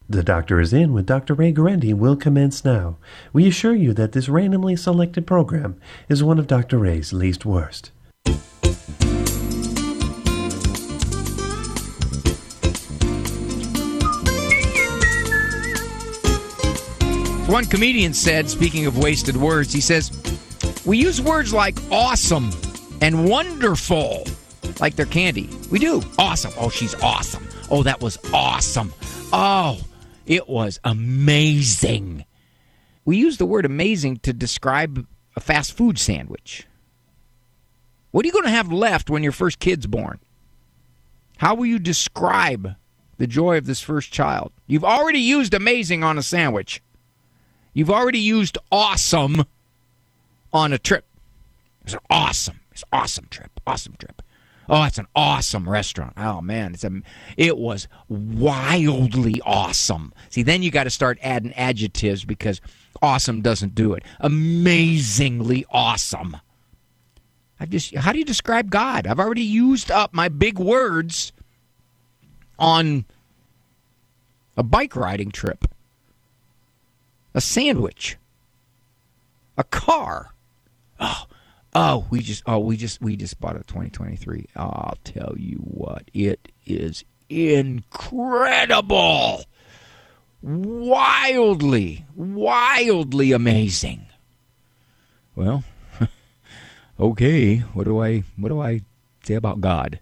[0.08, 1.34] The Doctor is In with Dr.
[1.34, 2.96] Ray Guarendi will commence now.
[3.34, 6.78] We assure you that this randomly selected program is one of Dr.
[6.78, 7.90] Ray's least worst.
[17.46, 20.10] One comedian said, speaking of wasted words, he says,
[20.86, 22.52] We use words like awesome
[23.02, 24.24] and wonderful
[24.80, 25.48] like they're candy.
[25.70, 26.02] We do.
[26.18, 26.52] Awesome.
[26.58, 27.46] Oh, she's awesome.
[27.70, 28.92] Oh, that was awesome.
[29.32, 29.80] Oh,
[30.26, 32.24] it was amazing.
[33.04, 36.66] We use the word amazing to describe a fast food sandwich.
[38.10, 40.20] What are you going to have left when your first kid's born?
[41.38, 42.76] How will you describe
[43.16, 44.52] the joy of this first child?
[44.66, 46.82] You've already used amazing on a sandwich.
[47.74, 49.44] You've already used awesome
[50.52, 51.06] on a trip.
[51.84, 52.60] It's an awesome.
[52.70, 53.50] It's awesome trip.
[53.66, 54.21] Awesome trip.
[54.72, 56.14] Oh, it's an awesome restaurant.
[56.16, 57.02] Oh man, it's a
[57.36, 60.14] it was wildly awesome.
[60.30, 62.62] See, then you got to start adding adjectives because
[63.02, 64.02] awesome doesn't do it.
[64.20, 66.38] Amazingly awesome.
[67.60, 69.06] I just how do you describe God?
[69.06, 71.34] I've already used up my big words
[72.58, 73.04] on
[74.56, 75.66] a bike riding trip
[77.34, 78.16] a sandwich,
[79.58, 80.32] a car.
[80.98, 81.26] Oh,
[81.74, 84.46] oh, we just oh we just we just bought a 2023.
[84.56, 88.64] I'll tell you what, it is incredible,
[90.42, 94.06] wildly, wildly amazing.
[95.34, 95.64] Well,
[97.00, 98.82] okay, what do I what do I
[99.24, 100.00] say about God?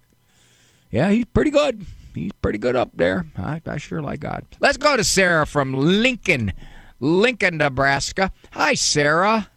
[0.91, 1.87] Yeah, he's pretty good.
[2.15, 3.27] He's pretty good up there.
[3.37, 4.45] I, I sure like God.
[4.59, 6.53] Let's go to Sarah from Lincoln.
[6.99, 8.33] Lincoln, Nebraska.
[8.53, 9.49] Hi, Sarah.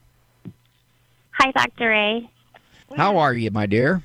[1.39, 1.89] Hi, Dr.
[1.89, 2.29] Ray.
[2.95, 4.03] How are you, my dear?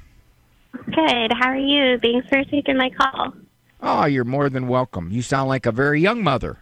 [0.72, 1.32] Good.
[1.32, 1.98] How are you?
[1.98, 3.34] Thanks for taking my call.
[3.80, 5.10] Oh, you're more than welcome.
[5.10, 6.58] You sound like a very young mother.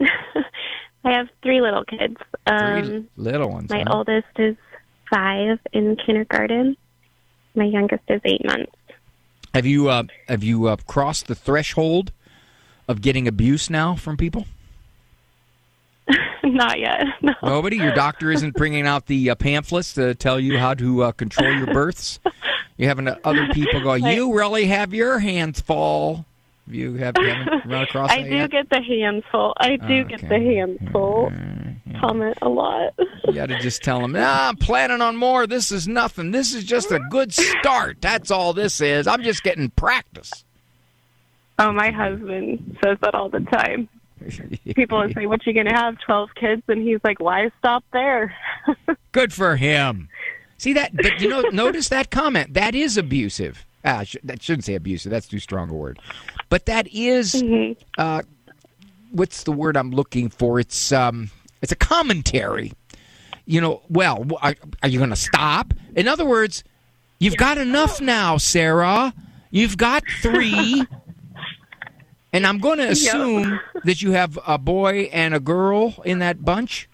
[0.00, 2.16] I have three little kids.
[2.46, 3.70] Um, three little ones.
[3.70, 3.98] My huh?
[3.98, 4.56] oldest is
[5.10, 6.76] five in kindergarten.
[7.54, 8.72] My youngest is eight months.
[9.54, 12.12] Have you uh, have you uh, crossed the threshold
[12.86, 14.46] of getting abuse now from people?
[16.44, 17.04] Not yet.
[17.22, 17.34] No.
[17.42, 17.76] Nobody.
[17.76, 21.52] Your doctor isn't bringing out the uh, pamphlets to tell you how to uh, control
[21.52, 22.18] your births.
[22.76, 23.92] You having other people go.
[23.94, 26.24] You really have your hands full.
[26.66, 28.10] You have haven't run across.
[28.10, 28.50] I do yet?
[28.50, 29.54] get the hands full.
[29.58, 31.30] I do get the hands full.
[32.00, 32.94] Comment a lot.
[33.26, 35.46] You got to just tell them, nah, I'm planning on more.
[35.46, 36.30] This is nothing.
[36.30, 37.98] This is just a good start.
[38.00, 39.06] That's all this is.
[39.06, 40.44] I'm just getting practice.
[41.58, 43.88] Oh, my husband says that all the time.
[44.74, 45.98] People would say, "What you gonna have?
[46.04, 48.34] Twelve kids?" And he's like, "Why stop there?"
[49.12, 50.08] Good for him.
[50.58, 50.94] See that?
[50.94, 52.54] But you know, notice that comment.
[52.54, 53.64] That is abusive.
[53.84, 55.10] Ah, I sh- that shouldn't say abusive.
[55.10, 55.98] That's too strong a word.
[56.50, 57.80] But that is, Mm-hmm.
[57.96, 58.22] uh,
[59.10, 60.60] what's the word I'm looking for?
[60.60, 61.30] It's um,
[61.62, 62.72] it's a commentary.
[63.46, 65.72] You know, well, are, are you going to stop?
[65.96, 66.62] In other words,
[67.18, 69.12] you've got enough now, Sarah.
[69.50, 70.84] You've got three.
[72.32, 72.92] And I'm going to Yep.
[72.92, 76.88] assume that you have a boy and a girl in that bunch.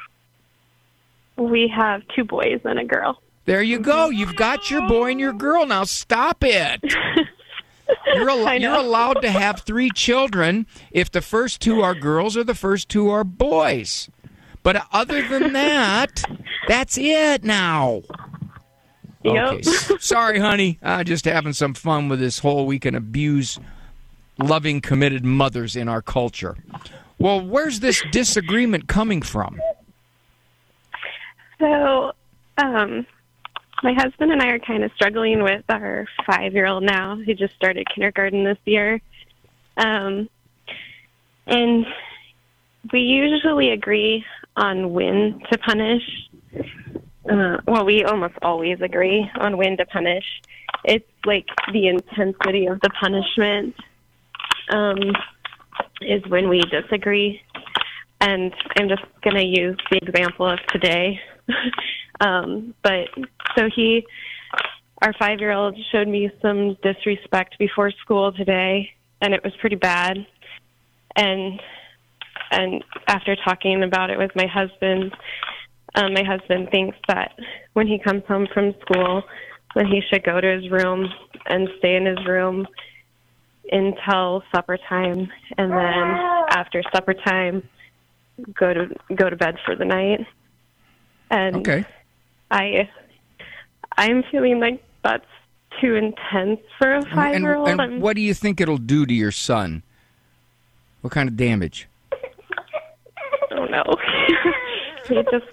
[1.37, 3.21] We have two boys and a girl.
[3.45, 4.09] There you go.
[4.09, 4.19] Mm-hmm.
[4.19, 5.67] You've got your boy and your girl.
[5.67, 6.81] Now stop it.
[8.15, 12.43] You're, al- you're allowed to have three children if the first two are girls or
[12.43, 14.11] the first two are boys.
[14.65, 16.25] But other than that,
[16.67, 18.03] that's it now.
[19.25, 19.63] Okay.
[20.01, 20.81] Sorry, honey.
[20.83, 23.61] I'm just having some fun with this whole we can abuse
[24.39, 26.57] loving, committed mothers in our culture.
[27.19, 29.61] Well, where's this disagreement coming from?
[31.59, 32.13] So,
[32.59, 33.07] um,
[33.83, 37.35] my husband and I are kind of struggling with our five year old now, who
[37.35, 39.01] just started kindergarten this year.
[39.77, 40.29] Um,
[41.47, 41.87] and
[42.93, 44.25] we usually agree
[44.57, 46.03] on when to punish.
[47.29, 50.25] Uh, well, we almost always agree on when to punish.
[50.85, 53.75] It's like the intensity of the punishment
[54.71, 54.99] um,
[56.01, 57.41] is when we disagree.
[58.21, 61.21] And I'm just going to use the example of today.
[62.21, 63.09] um, but
[63.57, 64.07] so he,
[65.03, 69.77] our five year old, showed me some disrespect before school today, and it was pretty
[69.77, 70.27] bad.
[71.15, 71.61] And
[72.51, 75.13] and after talking about it with my husband,
[75.95, 77.33] um, my husband thinks that
[77.73, 79.23] when he comes home from school,
[79.75, 81.09] that he should go to his room
[81.47, 82.67] and stay in his room
[83.73, 86.05] until supper time, and then
[86.51, 87.63] after supper time,
[88.55, 90.21] go to go to bed for the night.
[91.31, 91.85] And Okay.
[92.51, 92.89] I,
[93.97, 95.25] I'm feeling like that's
[95.81, 97.69] too intense for a five year old.
[97.69, 99.83] and, and what do you think it'll do to your son?
[101.01, 101.89] What kind of damage?
[102.13, 103.85] I don't know.
[105.09, 105.47] he just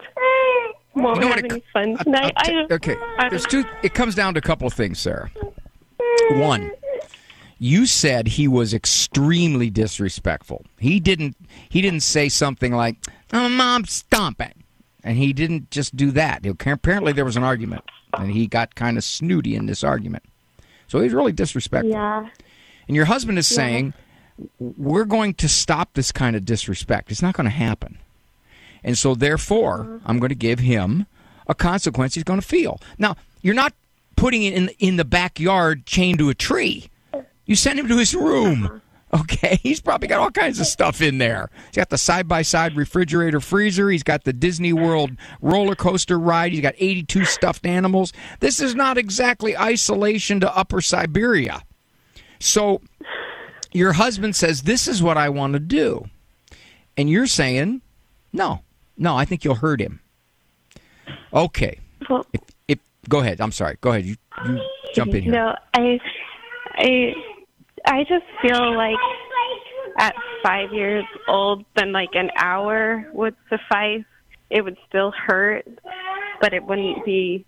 [0.96, 2.34] won't You know what have it- any fun tonight.
[2.38, 3.64] I don't, Okay, I there's two.
[3.82, 5.32] It comes down to a couple of things, Sarah.
[6.32, 6.72] One,
[7.60, 10.66] you said he was extremely disrespectful.
[10.80, 11.36] He didn't.
[11.70, 12.98] He didn't say something like,
[13.32, 14.56] "Oh, mom, stomp it,"
[15.04, 16.46] and he didn't just do that.
[16.46, 17.84] Apparently, there was an argument,
[18.18, 20.24] and he got kind of snooty in this argument.
[20.88, 21.92] So he's really disrespectful.
[21.92, 22.28] Yeah.
[22.88, 23.56] And your husband is Yeah.
[23.56, 23.94] saying,
[24.60, 27.12] we're going to stop this kind of disrespect.
[27.12, 27.98] It's not going to happen.
[28.84, 29.98] And so, therefore, mm-hmm.
[30.06, 31.06] I'm going to give him
[31.48, 32.80] a consequence he's going to feel.
[32.98, 33.74] Now, you're not
[34.16, 36.90] putting it in, in the backyard chained to a tree.
[37.46, 38.66] You send him to his room.
[38.66, 38.80] Uh-huh.
[39.14, 41.52] Okay, he's probably got all kinds of stuff in there.
[41.68, 43.92] He's got the side by side refrigerator freezer.
[43.92, 46.52] He's got the Disney World roller coaster ride.
[46.52, 48.12] He's got 82 stuffed animals.
[48.40, 51.62] This is not exactly isolation to Upper Siberia.
[52.40, 52.82] So
[53.72, 56.06] your husband says, This is what I want to do.
[56.98, 57.82] And you're saying,
[58.32, 58.62] No,
[58.98, 60.00] no, I think you'll hurt him.
[61.32, 61.80] Okay.
[62.10, 63.42] Well, if, if, go ahead.
[63.42, 63.78] I'm sorry.
[63.80, 64.06] Go ahead.
[64.06, 64.60] You, you
[64.96, 65.32] jump in here.
[65.34, 66.00] No, I,
[66.78, 67.14] I,
[67.86, 68.98] I just feel like
[70.00, 74.04] at five years old, then like an hour would suffice.
[74.50, 75.68] It would still hurt,
[76.40, 77.46] but it wouldn't be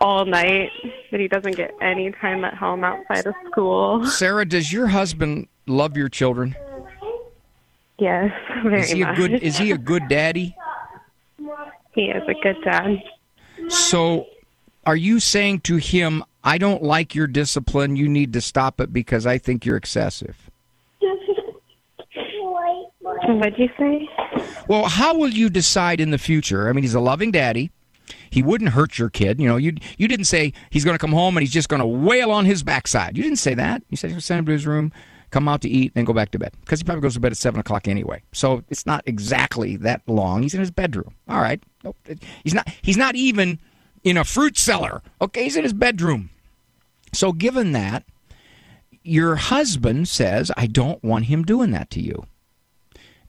[0.00, 0.70] all night.
[1.10, 4.04] That he doesn't get any time at home outside of school.
[4.06, 6.56] Sarah, does your husband love your children?
[7.98, 8.32] Yes,
[8.64, 10.56] very Is he a good is he a good daddy?
[11.94, 13.02] He is a good dad.
[13.68, 14.26] So
[14.86, 18.92] are you saying to him, I don't like your discipline, you need to stop it
[18.92, 20.50] because I think you're excessive?
[23.24, 24.08] What'd you say?
[24.68, 26.68] Well, how will you decide in the future?
[26.68, 27.70] I mean, he's a loving daddy.
[28.30, 29.40] He wouldn't hurt your kid.
[29.40, 31.80] You know, you you didn't say he's going to come home and he's just going
[31.80, 33.16] to wail on his backside.
[33.16, 33.82] You didn't say that.
[33.90, 34.92] You said you're going to send him to his room,
[35.30, 37.32] come out to eat, then go back to bed because he probably goes to bed
[37.32, 38.22] at seven o'clock anyway.
[38.32, 40.42] So it's not exactly that long.
[40.42, 41.14] He's in his bedroom.
[41.28, 41.62] All right.
[41.84, 41.96] Nope.
[42.42, 42.68] He's not.
[42.80, 43.58] He's not even
[44.04, 45.02] in a fruit cellar.
[45.20, 46.30] Okay, he's in his bedroom.
[47.12, 48.04] So given that,
[49.02, 52.26] your husband says, "I don't want him doing that to you."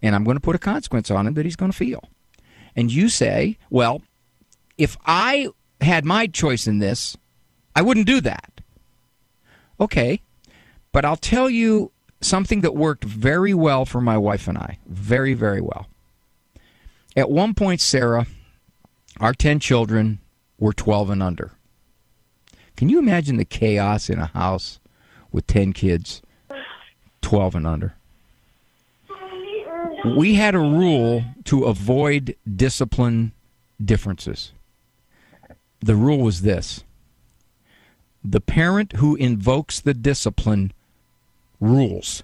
[0.04, 2.04] and I'm going to put a consequence on him that he's going to feel.
[2.76, 4.02] And you say, well,
[4.78, 5.48] if I
[5.80, 7.18] had my choice in this,
[7.76, 8.62] I wouldn't do that.
[9.80, 10.22] Okay,
[10.92, 14.78] but I'll tell you something that worked very well for my wife and I.
[14.86, 15.88] Very, very well.
[17.16, 18.28] At one point, Sarah,
[19.20, 20.20] our 10 children
[20.60, 21.52] were 12 and under.
[22.76, 24.80] Can you imagine the chaos in a house
[25.32, 26.22] with 10 kids,
[27.22, 27.96] 12 and under?
[30.04, 33.32] we had a rule to avoid discipline
[33.84, 34.52] differences.
[35.80, 36.84] The rule was this
[38.24, 40.74] The parent who invokes the discipline
[41.60, 42.24] rules.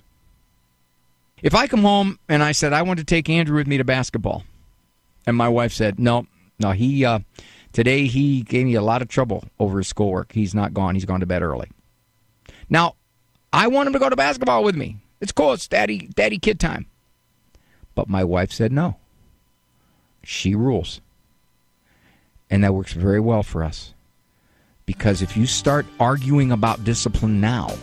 [1.41, 3.85] If I come home and I said I want to take Andrew with me to
[3.85, 4.43] basketball,
[5.25, 6.27] and my wife said no,
[6.59, 7.19] no, he uh,
[7.73, 10.31] today he gave me a lot of trouble over his schoolwork.
[10.31, 10.95] He's not gone.
[10.95, 11.69] He's gone to bed early.
[12.69, 12.95] Now,
[13.51, 14.97] I want him to go to basketball with me.
[15.21, 15.53] It's cool.
[15.53, 16.85] It's daddy, daddy kid time.
[17.95, 18.95] But my wife said no.
[20.23, 21.01] She rules.
[22.49, 23.93] And that works very well for us.
[24.85, 27.75] Because if you start arguing about discipline now,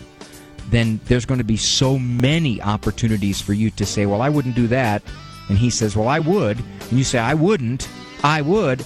[0.70, 4.57] then there's going to be so many opportunities for you to say, Well, I wouldn't
[4.57, 5.03] do that.
[5.49, 6.59] And he says, Well, I would.
[6.59, 7.89] And you say, I wouldn't.
[8.24, 8.84] I would.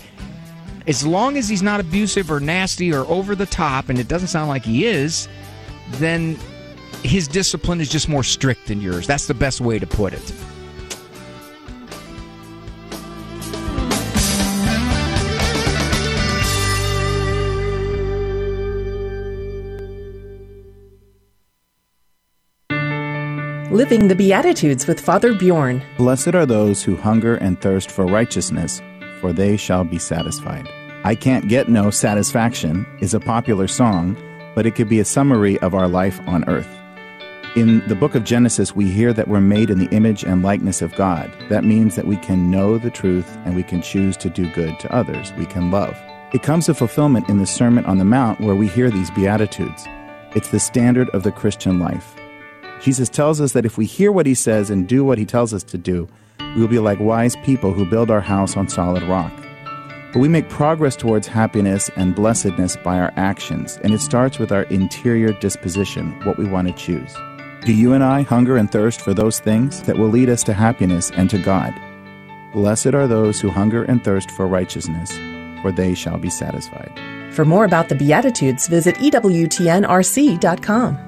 [0.87, 4.28] As long as he's not abusive or nasty or over the top, and it doesn't
[4.28, 5.28] sound like he is,
[5.93, 6.39] then
[7.03, 9.07] his discipline is just more strict than yours.
[9.07, 10.35] That's the best way to put it.
[23.70, 25.81] Living the Beatitudes with Father Bjorn.
[25.97, 28.83] Blessed are those who hunger and thirst for righteousness,
[29.21, 30.68] for they shall be satisfied.
[31.05, 34.16] I Can't Get No Satisfaction is a popular song,
[34.55, 36.68] but it could be a summary of our life on earth.
[37.57, 40.83] In the book of Genesis, we hear that we're made in the image and likeness
[40.83, 41.33] of God.
[41.49, 44.79] That means that we can know the truth and we can choose to do good
[44.81, 45.33] to others.
[45.35, 45.97] We can love.
[46.33, 49.85] It comes to fulfillment in the Sermon on the Mount where we hear these Beatitudes.
[50.37, 52.14] It's the standard of the Christian life.
[52.81, 55.53] Jesus tells us that if we hear what he says and do what he tells
[55.53, 56.09] us to do,
[56.55, 59.32] we will be like wise people who build our house on solid rock.
[60.12, 64.51] But we make progress towards happiness and blessedness by our actions, and it starts with
[64.51, 67.14] our interior disposition, what we want to choose.
[67.64, 70.53] Do you and I hunger and thirst for those things that will lead us to
[70.53, 71.72] happiness and to God?
[72.53, 75.12] Blessed are those who hunger and thirst for righteousness,
[75.62, 76.91] for they shall be satisfied.
[77.32, 80.99] For more about the Beatitudes, visit EWTNRC.com.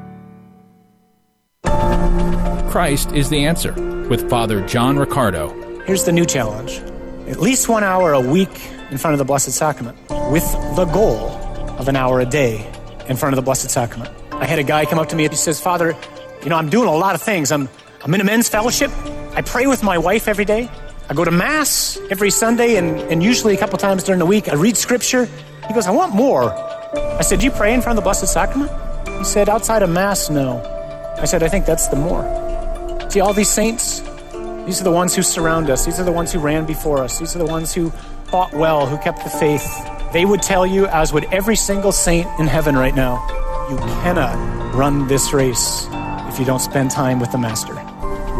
[2.70, 5.48] Christ is the answer with Father John Riccardo.
[5.86, 6.82] Here's the new challenge
[7.28, 9.96] at least one hour a week in front of the Blessed Sacrament,
[10.30, 10.44] with
[10.76, 11.30] the goal
[11.78, 12.70] of an hour a day
[13.08, 14.12] in front of the Blessed Sacrament.
[14.32, 15.96] I had a guy come up to me and he says, Father,
[16.42, 17.50] you know, I'm doing a lot of things.
[17.50, 17.70] I'm,
[18.04, 18.90] I'm in a men's fellowship.
[19.34, 20.70] I pray with my wife every day.
[21.08, 24.46] I go to Mass every Sunday and, and usually a couple times during the week.
[24.50, 25.24] I read Scripture.
[25.66, 26.52] He goes, I want more.
[26.52, 28.70] I said, Do you pray in front of the Blessed Sacrament?
[29.16, 30.60] He said, Outside of Mass, no.
[31.16, 32.41] I said, I think that's the more.
[33.12, 34.00] See, all these saints,
[34.64, 35.84] these are the ones who surround us.
[35.84, 37.18] These are the ones who ran before us.
[37.18, 37.90] These are the ones who
[38.30, 39.70] fought well, who kept the faith.
[40.14, 43.20] They would tell you, as would every single saint in heaven right now,
[43.68, 45.86] you cannot run this race
[46.32, 47.74] if you don't spend time with the Master.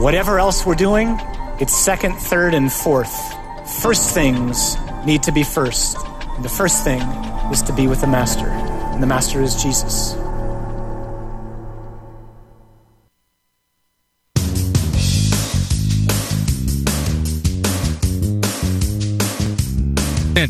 [0.01, 1.19] Whatever else we're doing,
[1.61, 3.15] it's second, third, and fourth.
[3.83, 5.99] First things need to be first.
[5.99, 7.03] And the first thing
[7.53, 8.49] is to be with the Master.
[8.49, 10.17] And the Master is Jesus.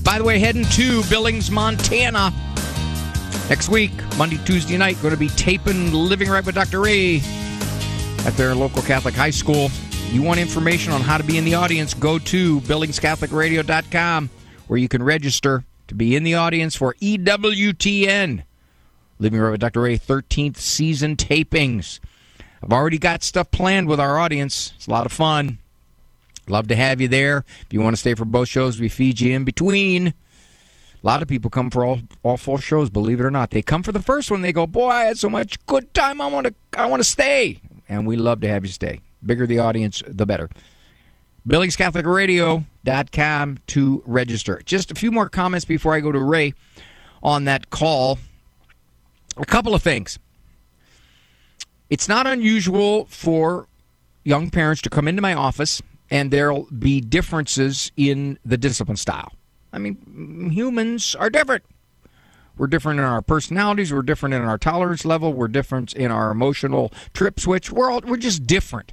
[0.00, 2.32] By the way, heading to Billings, Montana
[3.48, 6.80] next week, Monday, Tuesday night, going to be taping Living Right with Dr.
[6.80, 7.20] Ray
[8.24, 9.70] at their local Catholic high school.
[10.10, 14.30] You want information on how to be in the audience, go to BillingsCatholicRadio.com
[14.66, 18.42] where you can register to be in the audience for EWTN,
[19.18, 19.82] Living Right with Dr.
[19.82, 22.00] Ray 13th season tapings.
[22.62, 24.72] I've already got stuff planned with our audience.
[24.76, 25.58] It's a lot of fun.
[26.48, 27.44] Love to have you there.
[27.62, 30.08] If you want to stay for both shows, we feed you in between.
[30.08, 30.14] A
[31.02, 33.50] lot of people come for all all four shows, believe it or not.
[33.50, 34.42] They come for the first one.
[34.42, 36.20] They go, "Boy, I had so much good time.
[36.20, 39.00] I want to I want to stay." And we love to have you stay.
[39.24, 40.48] Bigger the audience, the better.
[41.48, 44.62] BillingsCatholicRadio.com to register.
[44.64, 46.54] Just a few more comments before I go to Ray
[47.22, 48.18] on that call.
[49.36, 50.20] A couple of things.
[51.90, 53.66] It's not unusual for
[54.24, 55.82] young parents to come into my office
[56.12, 59.32] and there'll be differences in the discipline style.
[59.72, 61.64] I mean, humans are different.
[62.58, 63.94] We're different in our personalities.
[63.94, 65.32] We're different in our tolerance level.
[65.32, 67.72] We're different in our emotional trip switch.
[67.72, 68.92] We're all, we're just different.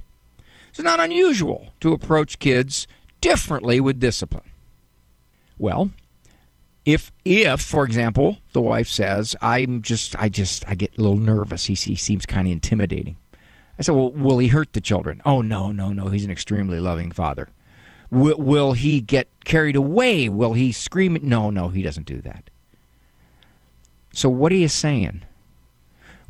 [0.70, 2.86] It's not unusual to approach kids
[3.20, 4.50] differently with discipline.
[5.58, 5.90] Well,
[6.86, 11.18] if if for example the wife says I'm just I just I get a little
[11.18, 11.66] nervous.
[11.66, 13.18] He, he seems kind of intimidating.
[13.80, 15.22] I said, well, will he hurt the children?
[15.24, 16.08] Oh, no, no, no.
[16.08, 17.48] He's an extremely loving father.
[18.10, 20.28] Will, will he get carried away?
[20.28, 21.16] Will he scream?
[21.22, 22.50] No, no, he doesn't do that.
[24.12, 25.22] So what are you saying?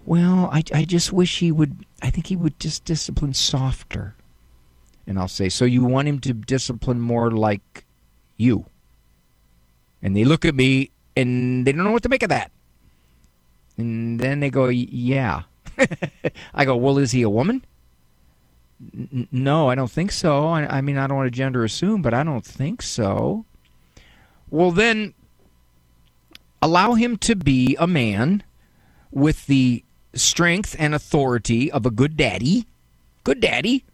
[0.06, 4.14] Well, I, I just wish he would, I think he would just discipline softer.
[5.04, 7.84] And I'll say, so you want him to discipline more like
[8.36, 8.66] you?
[10.02, 12.52] And they look at me and they don't know what to make of that.
[13.76, 15.42] And then they go, Yeah.
[16.54, 17.64] I go, Well, is he a woman?
[18.94, 20.46] N- no, I don't think so.
[20.46, 23.44] I, I mean, I don't want to gender assume, but I don't think so.
[24.48, 25.14] Well, then
[26.62, 28.42] allow him to be a man
[29.10, 32.66] with the strength and authority of a good daddy.
[33.24, 33.84] Good daddy.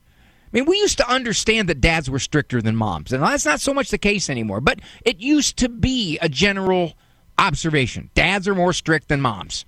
[0.46, 3.60] I mean, we used to understand that dads were stricter than moms, and that's not
[3.60, 6.94] so much the case anymore, but it used to be a general
[7.38, 8.10] observation.
[8.14, 9.64] Dads are more strict than moms.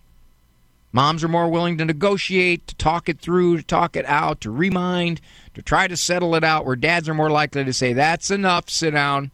[0.92, 4.50] Moms are more willing to negotiate, to talk it through, to talk it out, to
[4.50, 5.20] remind,
[5.54, 8.70] to try to settle it out, where dads are more likely to say, That's enough,
[8.70, 9.30] sit down.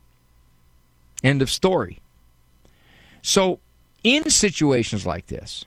[1.22, 2.00] End of story.
[3.22, 3.60] So,
[4.02, 5.64] in situations like this,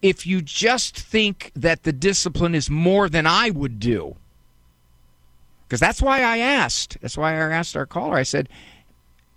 [0.00, 4.16] if you just think that the discipline is more than I would do,
[5.66, 8.48] because that's why I asked, that's why I asked our caller, I said,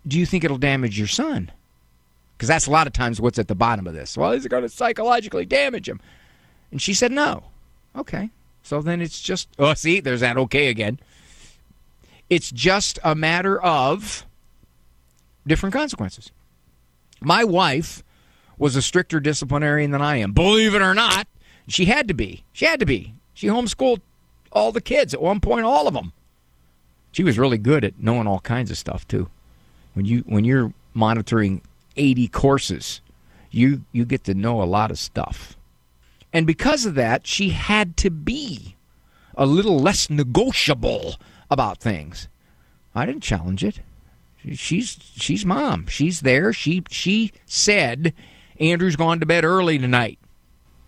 [0.08, 1.52] Do you think it'll damage your son?
[2.44, 4.18] Because that's a lot of times what's at the bottom of this.
[4.18, 6.02] Well, is it going to psychologically damage him?
[6.72, 7.46] And she said, No.
[7.96, 8.32] Okay.
[8.64, 11.00] So then it's just, oh, see, there's that okay again.
[12.30, 14.26] It's just a matter of
[15.48, 16.34] different consequences.
[17.22, 18.04] My wife
[18.58, 20.34] was a stricter disciplinarian than I am.
[20.34, 21.30] Believe it or not,
[21.70, 22.44] she had to be.
[22.52, 23.14] She had to be.
[23.34, 24.02] She homeschooled
[24.52, 26.12] all the kids at one point, all of them.
[27.14, 29.30] She was really good at knowing all kinds of stuff too.
[29.94, 31.62] When you when you're monitoring
[31.96, 33.02] 80 courses,
[33.52, 35.56] you you get to know a lot of stuff.
[36.32, 38.76] And because of that, she had to be
[39.36, 41.16] a little less negotiable
[41.50, 42.28] about things.
[42.96, 43.80] I didn't challenge it.
[44.54, 45.88] She's she's mom.
[45.88, 46.52] She's there.
[46.52, 48.14] She she said
[48.60, 50.20] Andrew's gone to bed early tonight.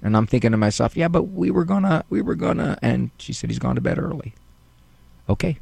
[0.01, 3.33] And I'm thinking to myself, yeah, but we were gonna we were gonna and she
[3.33, 4.33] said he's gone to bed early.
[5.29, 5.57] Okay.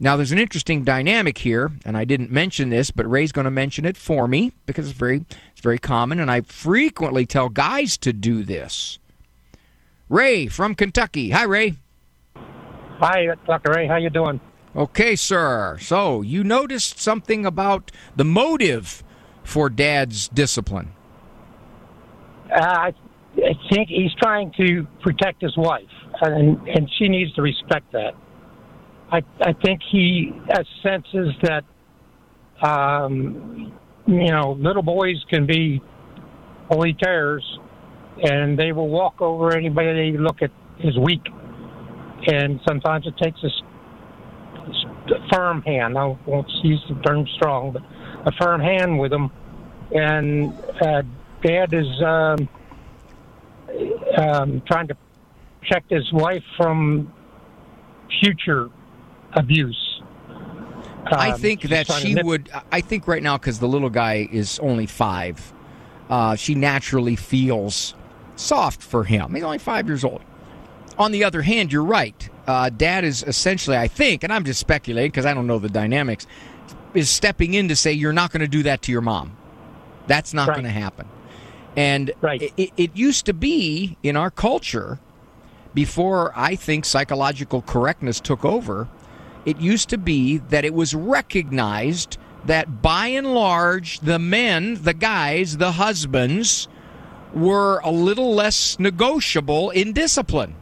[0.00, 3.50] Now there's an interesting dynamic here, and I didn't mention this, but Ray's going to
[3.50, 7.98] mention it for me because it's very it's very common, and I frequently tell guys
[7.98, 9.00] to do this.
[10.08, 11.30] Ray from Kentucky.
[11.30, 11.74] Hi, Ray.
[13.00, 13.72] Hi, Dr.
[13.72, 13.86] Ray.
[13.88, 14.40] How you doing?
[14.76, 15.78] Okay, sir.
[15.80, 19.02] So you noticed something about the motive
[19.42, 20.92] for Dad's discipline.
[22.54, 22.94] Uh, I,
[23.36, 25.82] I think he's trying to protect his wife,
[26.20, 28.14] and and she needs to respect that.
[29.10, 30.32] I I think he
[30.82, 31.64] senses that,
[32.62, 33.72] um,
[34.06, 35.82] you know, little boys can be
[36.70, 37.44] holy terrors,
[38.22, 40.50] and they will walk over anybody they look at
[40.84, 41.26] as weak.
[42.26, 43.48] And sometimes it takes a
[45.32, 45.96] firm hand.
[45.96, 47.82] I won't use the term strong, but
[48.26, 49.30] a firm hand with them.
[49.92, 50.52] And
[50.82, 51.02] uh,
[51.42, 52.48] Dad is um,
[54.18, 54.96] um, trying to
[55.60, 57.12] protect his wife from
[58.20, 58.68] future
[59.34, 60.00] abuse.
[61.06, 62.50] I Um, think that she nip- would.
[62.70, 65.52] I think right now because the little guy is only five,
[66.10, 67.94] uh, she naturally feels
[68.36, 69.34] soft for him.
[69.34, 70.20] He's only five years old.
[70.98, 72.28] On the other hand, you're right.
[72.46, 75.68] Uh, Dad is essentially, I think, and I'm just speculating because I don't know the
[75.68, 76.26] dynamics,
[76.94, 79.36] is stepping in to say you're not going to do that to your mom.
[80.08, 81.06] That's not going to happen.
[81.76, 82.12] And
[82.42, 84.98] it, it, it used to be in our culture
[85.74, 88.88] before I think psychological correctness took over.
[89.48, 94.92] It used to be that it was recognized that by and large, the men, the
[94.92, 96.68] guys, the husbands,
[97.32, 100.54] were a little less negotiable in discipline.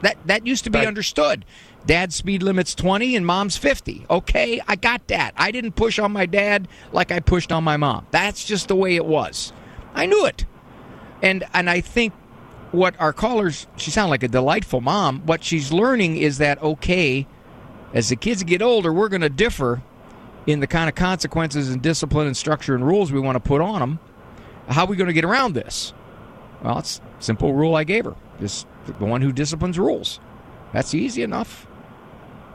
[0.00, 1.44] That that used to be understood.
[1.86, 4.06] Dad's speed limit's 20 and mom's 50.
[4.10, 5.32] Okay, I got that.
[5.36, 8.04] I didn't push on my dad like I pushed on my mom.
[8.10, 9.52] That's just the way it was.
[9.94, 10.44] I knew it.
[11.22, 12.14] And and I think
[12.72, 15.20] what our callers she sounded like a delightful mom.
[15.24, 17.28] What she's learning is that okay,
[17.94, 19.82] as the kids get older, we're going to differ
[20.46, 23.62] in the kind of consequences and discipline and structure and rules we want to put
[23.62, 23.98] on them.
[24.68, 25.94] How are we going to get around this?
[26.62, 28.16] Well, it's simple rule I gave her.
[28.40, 30.20] Just the one who disciplines rules.
[30.72, 31.66] That's easy enough.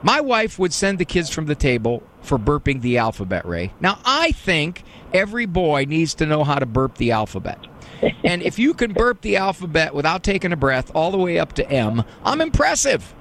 [0.02, 3.74] My wife would send the kids from the table for burping the alphabet, Ray.
[3.80, 4.84] Now, I think
[5.14, 7.60] every boy needs to know how to burp the alphabet.
[8.24, 11.54] and if you can burp the alphabet without taking a breath all the way up
[11.54, 13.14] to M, I'm impressive.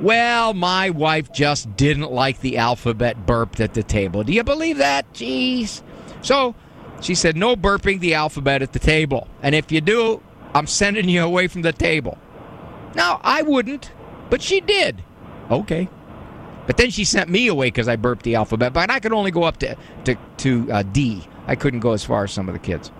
[0.00, 4.24] Well, my wife just didn't like the alphabet burped at the table.
[4.24, 5.10] Do you believe that?
[5.14, 5.82] Jeez.
[6.20, 6.54] So
[7.00, 9.28] she said, no burping the alphabet at the table.
[9.42, 10.22] And if you do,
[10.54, 12.18] I'm sending you away from the table.
[12.94, 13.92] Now, I wouldn't,
[14.30, 15.02] but she did.
[15.50, 15.88] Okay.
[16.66, 18.72] But then she sent me away because I burped the alphabet.
[18.72, 21.26] But I could only go up to to, to uh, D.
[21.46, 22.90] I couldn't go as far as some of the kids.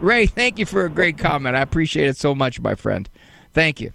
[0.00, 1.56] Ray, thank you for a great comment.
[1.56, 3.08] I appreciate it so much, my friend.
[3.52, 3.92] Thank you.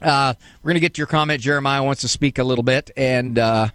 [0.00, 1.40] Uh, we're going to get to your comment.
[1.40, 3.68] Jeremiah wants to speak a little bit, and uh,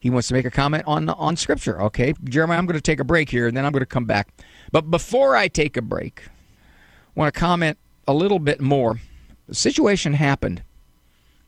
[0.00, 1.80] he wants to make a comment on on Scripture.
[1.82, 4.06] Okay, Jeremiah, I'm going to take a break here, and then I'm going to come
[4.06, 4.28] back.
[4.72, 9.00] But before I take a break, I want to comment a little bit more.
[9.48, 10.62] The situation happened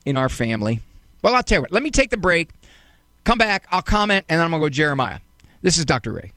[0.04, 0.80] in our family.
[1.22, 1.72] Well, I'll tell you what.
[1.72, 2.50] Let me take the break.
[3.24, 3.66] Come back.
[3.70, 5.20] I'll comment, and then I'm going to go Jeremiah.
[5.62, 6.12] This is Dr.
[6.12, 6.32] Ray.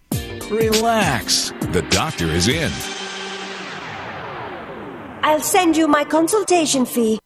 [0.49, 1.51] Relax.
[1.71, 2.71] The doctor is in.
[5.23, 7.17] I'll send you my consultation fee.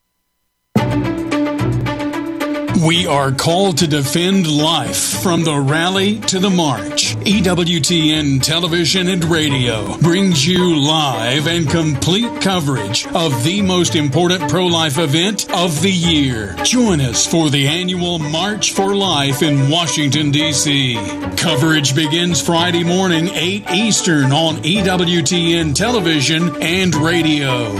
[2.85, 7.15] We are called to defend life from the rally to the march.
[7.15, 14.67] EWTN Television and Radio brings you live and complete coverage of the most important pro
[14.67, 16.55] life event of the year.
[16.63, 20.97] Join us for the annual March for Life in Washington, D.C.
[21.35, 27.73] Coverage begins Friday morning, 8 Eastern on EWTN Television and Radio.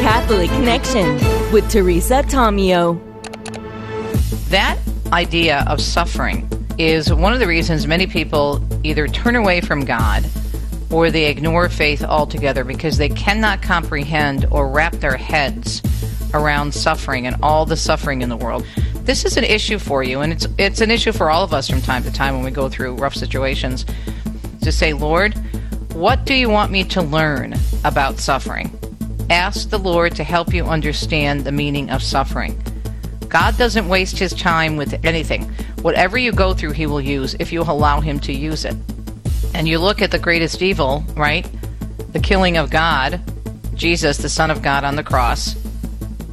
[0.00, 2.98] Catholic Connection with Teresa Tomeo.
[4.48, 4.78] That
[5.12, 6.48] idea of suffering
[6.78, 10.24] is one of the reasons many people either turn away from God
[10.90, 15.82] or they ignore faith altogether because they cannot comprehend or wrap their heads
[16.32, 18.66] around suffering and all the suffering in the world.
[19.04, 21.68] This is an issue for you, and it's it's an issue for all of us
[21.68, 23.84] from time to time when we go through rough situations.
[24.62, 25.34] To say, Lord,
[25.92, 28.70] what do you want me to learn about suffering?
[29.32, 32.62] Ask the Lord to help you understand the meaning of suffering.
[33.30, 35.50] God doesn't waste his time with anything.
[35.80, 38.76] Whatever you go through, he will use if you allow him to use it.
[39.54, 41.48] And you look at the greatest evil, right?
[42.12, 43.22] The killing of God,
[43.74, 45.56] Jesus, the Son of God on the cross.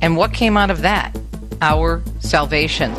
[0.01, 1.17] And what came out of that?
[1.61, 2.93] Our salvation.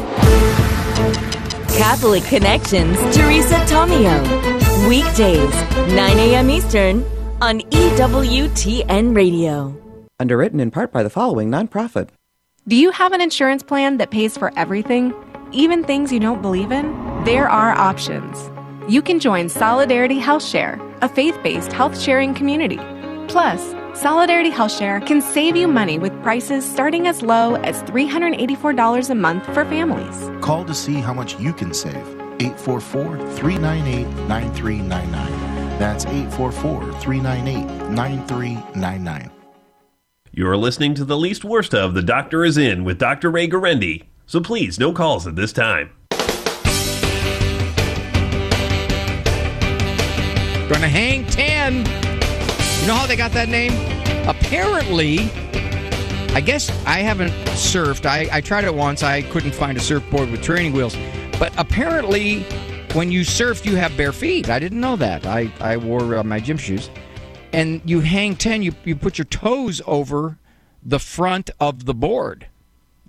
[1.76, 4.88] Catholic Connections, Teresa Tomeo.
[4.88, 5.54] Weekdays,
[5.94, 6.48] 9 a.m.
[6.48, 7.04] Eastern
[7.42, 9.79] on EWTN Radio.
[10.20, 12.10] Underwritten in part by the following nonprofit.
[12.68, 15.14] Do you have an insurance plan that pays for everything,
[15.50, 16.92] even things you don't believe in?
[17.24, 18.50] There are options.
[18.86, 22.78] You can join Solidarity Health Share, a faith based health sharing community.
[23.28, 29.08] Plus, Solidarity Health Share can save you money with prices starting as low as $384
[29.08, 30.30] a month for families.
[30.42, 32.06] Call to see how much you can save.
[32.40, 35.78] 844 398 9399.
[35.78, 39.39] That's 844 398 9399.
[40.32, 43.32] You're listening to the least worst of The Doctor is In with Dr.
[43.32, 45.90] Ray Guarendi, So please, no calls at this time.
[50.68, 51.78] Gonna hang 10.
[51.78, 53.72] You know how they got that name?
[54.28, 55.18] Apparently,
[56.32, 58.06] I guess I haven't surfed.
[58.06, 59.02] I, I tried it once.
[59.02, 60.96] I couldn't find a surfboard with training wheels.
[61.40, 62.44] But apparently,
[62.92, 64.48] when you surf, you have bare feet.
[64.48, 65.26] I didn't know that.
[65.26, 66.88] I, I wore uh, my gym shoes.
[67.52, 70.38] And you hang 10, you, you put your toes over
[70.82, 72.46] the front of the board.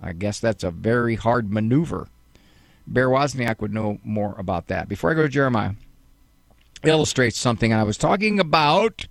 [0.02, 2.08] I guess that's a very hard maneuver.
[2.86, 4.88] Bear Wozniak would know more about that.
[4.88, 5.72] Before I go to Jeremiah,
[6.82, 9.06] illustrates something I was talking about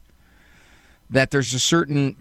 [1.09, 2.17] that there's a certain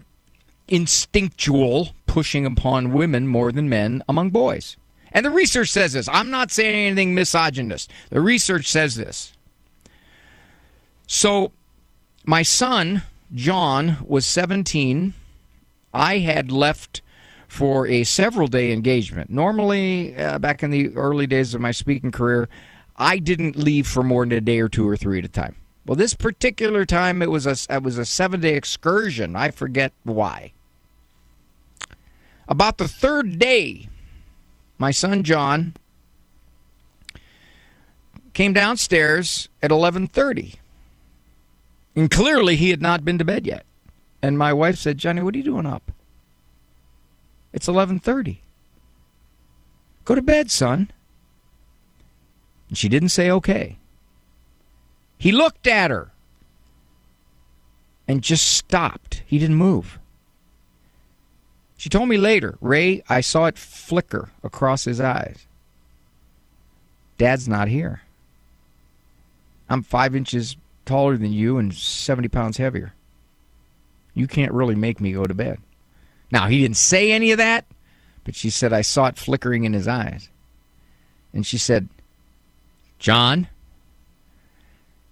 [0.67, 4.77] instinctual pushing upon women more than men among boys.
[5.11, 6.07] And the research says this.
[6.09, 7.91] I'm not saying anything misogynist.
[8.09, 9.33] The research says this.
[11.07, 11.51] So,
[12.25, 13.03] my son,
[13.33, 15.13] John, was 17.
[15.93, 17.01] I had left
[17.47, 19.29] for a several day engagement.
[19.29, 22.47] Normally, uh, back in the early days of my speaking career,
[22.95, 25.55] I didn't leave for more than a day or two or three at a time.
[25.85, 29.35] Well, this particular time it was a it was a seven day excursion.
[29.35, 30.53] I forget why.
[32.47, 33.89] About the third day,
[34.77, 35.73] my son John
[38.33, 40.60] came downstairs at eleven thirty,
[41.95, 43.65] and clearly he had not been to bed yet.
[44.21, 45.91] And my wife said, "Johnny, what are you doing up?
[47.53, 48.41] It's eleven thirty.
[50.05, 50.91] Go to bed, son."
[52.69, 53.77] And she didn't say okay.
[55.17, 56.11] He looked at her
[58.07, 59.23] and just stopped.
[59.25, 59.99] He didn't move.
[61.77, 65.47] She told me later, Ray, I saw it flicker across his eyes.
[67.17, 68.01] Dad's not here.
[69.69, 70.57] I'm five inches
[70.91, 72.93] taller than you and 70 pounds heavier.
[74.13, 75.57] You can't really make me go to bed.
[76.31, 77.65] Now, he didn't say any of that,
[78.25, 80.27] but she said, I saw it flickering in his eyes.
[81.31, 81.87] And she said,
[82.99, 83.47] John,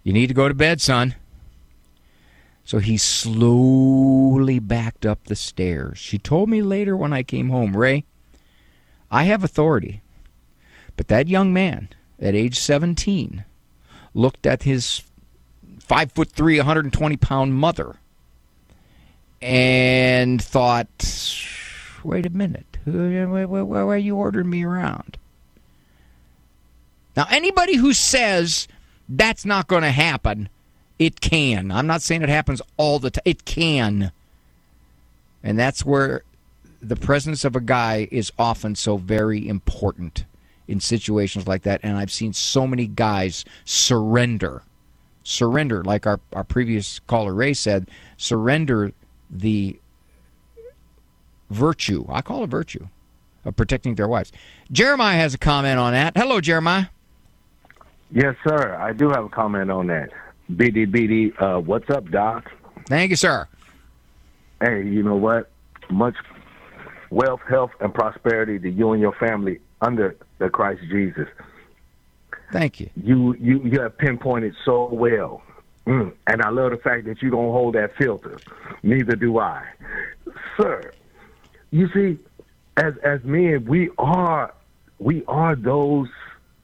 [0.03, 1.15] you need to go to bed, son.
[2.65, 5.97] So he slowly backed up the stairs.
[5.97, 8.03] She told me later when I came home, Ray,
[9.09, 10.01] I have authority.
[10.97, 11.87] But that young man
[12.19, 13.45] at age 17
[14.13, 15.03] looked at his
[15.89, 17.97] five foot three, 120 pound mother
[19.41, 20.87] and thought,
[22.03, 25.17] wait a minute, why are you ordering me around?
[27.17, 28.67] Now, anybody who says
[29.09, 30.49] that's not going to happen
[30.99, 31.71] It can.
[31.71, 33.23] I'm not saying it happens all the time.
[33.25, 34.11] It can.
[35.43, 36.23] And that's where
[36.81, 40.25] the presence of a guy is often so very important
[40.67, 41.81] in situations like that.
[41.83, 44.63] And I've seen so many guys surrender.
[45.29, 48.91] Surrender, like our, our previous caller Ray said, surrender
[49.29, 49.79] the
[51.51, 52.03] virtue.
[52.09, 52.87] I call it virtue
[53.45, 54.31] of protecting their wives.
[54.71, 56.17] Jeremiah has a comment on that.
[56.17, 56.87] Hello, Jeremiah.
[58.11, 58.75] Yes, sir.
[58.75, 60.09] I do have a comment on that.
[60.51, 62.51] BD BD, uh, what's up, Doc?
[62.87, 63.47] Thank you, sir.
[64.59, 65.51] Hey, you know what?
[65.91, 66.15] Much
[67.11, 71.27] wealth, health, and prosperity to you and your family under the Christ Jesus.
[72.51, 72.89] Thank you.
[72.95, 75.43] You you you have pinpointed so well,
[75.85, 76.11] mm.
[76.27, 78.39] and I love the fact that you don't hold that filter.
[78.81, 79.65] Neither do I,
[80.57, 80.91] sir.
[81.71, 82.17] You see,
[82.77, 84.53] as as men, we are
[84.97, 86.07] we are those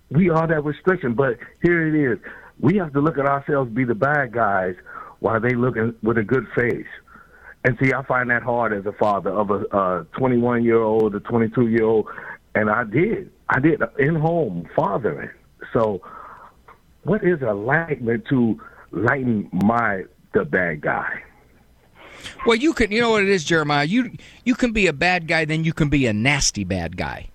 [0.10, 1.14] we are that restriction.
[1.14, 2.20] But here it is:
[2.60, 4.76] we have to look at ourselves be the bad guys
[5.20, 6.88] while they looking with a good face.
[7.64, 11.20] And see, I find that hard as a father of a 21 year old, a
[11.20, 12.08] 22 year old,
[12.54, 15.32] and I did, I did in home fathering.
[15.76, 16.02] So,
[17.04, 18.60] what is alignment to
[18.92, 21.22] lighten my the bad guy?
[22.46, 22.92] Well, you can.
[22.92, 23.84] You know what it is, Jeremiah.
[23.84, 24.12] You
[24.46, 27.30] you can be a bad guy, then you can be a nasty bad guy.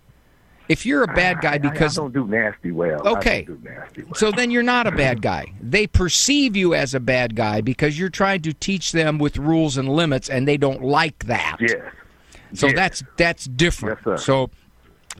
[0.70, 3.06] If you're a bad guy because I, I don't do nasty well.
[3.06, 3.46] Okay.
[3.62, 4.14] Nasty well.
[4.14, 5.52] So then you're not a bad guy.
[5.60, 9.76] They perceive you as a bad guy because you're trying to teach them with rules
[9.76, 11.56] and limits, and they don't like that.
[11.60, 11.92] Yes.
[12.54, 12.76] So yes.
[12.76, 13.98] that's that's different.
[14.06, 14.50] Yes, so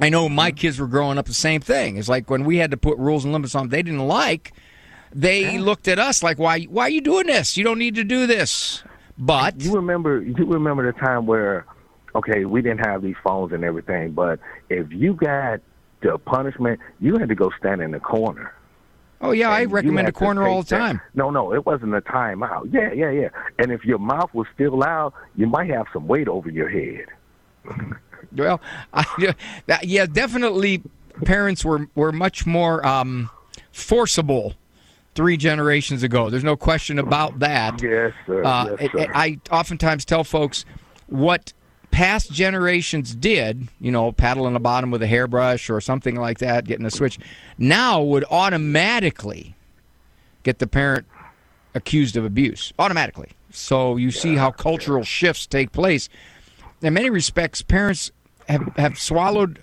[0.01, 1.97] I know my kids were growing up the same thing.
[1.97, 4.53] It's like when we had to put rules and limits on them, they didn't like,
[5.13, 6.63] they looked at us like, "Why?
[6.63, 7.57] Why are you doing this?
[7.57, 8.83] You don't need to do this."
[9.19, 11.67] But you remember, you remember the time where,
[12.15, 14.41] okay, we didn't have these phones and everything, but
[14.71, 15.61] if you got
[16.01, 18.55] the punishment, you had to go stand in the corner.
[19.21, 20.97] Oh yeah, I recommend a corner all the time.
[20.97, 21.17] That.
[21.19, 22.73] No, no, it wasn't a timeout.
[22.73, 23.29] Yeah, yeah, yeah.
[23.59, 27.07] And if your mouth was still loud, you might have some weight over your head.
[28.35, 28.61] well,
[28.93, 29.05] I,
[29.83, 30.83] yeah, definitely.
[31.25, 33.31] Parents were were much more um,
[33.73, 34.55] forcible
[35.15, 36.31] three generations ago.
[36.31, 37.83] There's no question about that.
[37.83, 38.45] Yes, sir.
[38.45, 39.07] Uh, yes, sir.
[39.15, 40.65] I, I oftentimes tell folks
[41.09, 41.53] what
[41.91, 46.65] past generations did, you know, paddling the bottom with a hairbrush or something like that,
[46.65, 47.19] getting a switch,
[47.59, 49.55] now would automatically
[50.43, 51.07] get the parent
[51.75, 52.73] accused of abuse.
[52.79, 53.31] Automatically.
[53.51, 56.09] So you see how cultural shifts take place.
[56.83, 58.11] In many respects, parents
[58.51, 59.63] have, have swallowed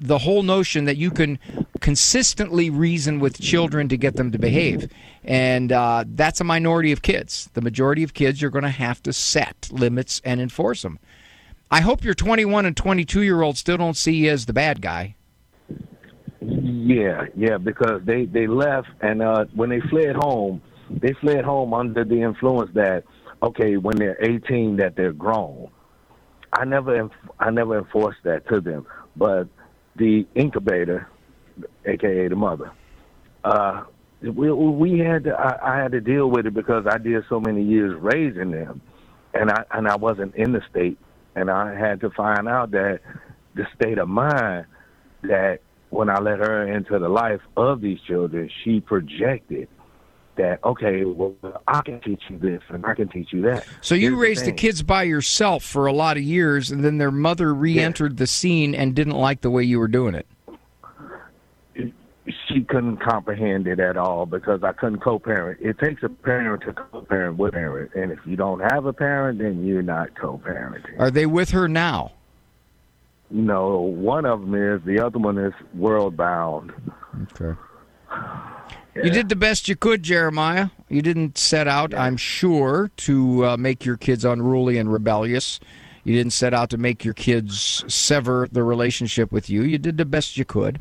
[0.00, 1.38] the whole notion that you can
[1.80, 4.90] consistently reason with children to get them to behave.
[5.24, 7.48] And uh, that's a minority of kids.
[7.54, 10.98] The majority of kids you're going to have to set limits and enforce them.
[11.70, 14.82] I hope your 21 and 22 year olds still don't see you as the bad
[14.82, 15.16] guy.
[16.40, 21.74] Yeah, yeah, because they they left, and uh, when they fled home, they fled home
[21.74, 23.02] under the influence that
[23.42, 25.70] okay, when they're 18, that they're grown.
[26.56, 29.48] I never I never enforced that to them, but
[29.96, 31.08] the incubator,
[31.84, 32.70] aka the mother,
[33.44, 33.84] uh,
[34.22, 37.40] we we had to, I, I had to deal with it because I did so
[37.40, 38.80] many years raising them,
[39.34, 40.98] and I and I wasn't in the state,
[41.34, 43.00] and I had to find out that
[43.54, 44.66] the state of mind
[45.22, 49.68] that when I let her into the life of these children, she projected
[50.36, 51.34] that okay, well,
[51.66, 53.66] I can teach you this and I can teach you that.
[53.80, 56.84] So you Here's raised the, the, kids by yourself for a lot of years, and
[56.84, 60.26] then their mother re-entered the scene and didn't like the way you were doing it.
[62.48, 65.60] She couldn't comprehend it at all because I couldn't co-parent.
[65.60, 68.92] It takes a parent to co-parent with a parent, and if you don't have a
[68.92, 70.98] parent, then you're not co-parenting.
[70.98, 72.12] Are they with her now?
[73.30, 74.82] No, one of them is.
[74.84, 76.72] The other one is world bound.
[77.32, 77.58] Okay.
[79.02, 80.70] You did the best you could, Jeremiah.
[80.88, 85.60] You didn't set out, I'm sure, to uh, make your kids unruly and rebellious.
[86.02, 89.62] You didn't set out to make your kids sever the relationship with you.
[89.62, 90.80] You did the best you could.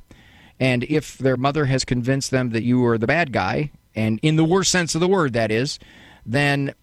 [0.59, 4.37] And if their mother has convinced them that you are the bad guy, and in
[4.37, 5.77] the worst sense of the word, that is,
[6.25, 6.73] then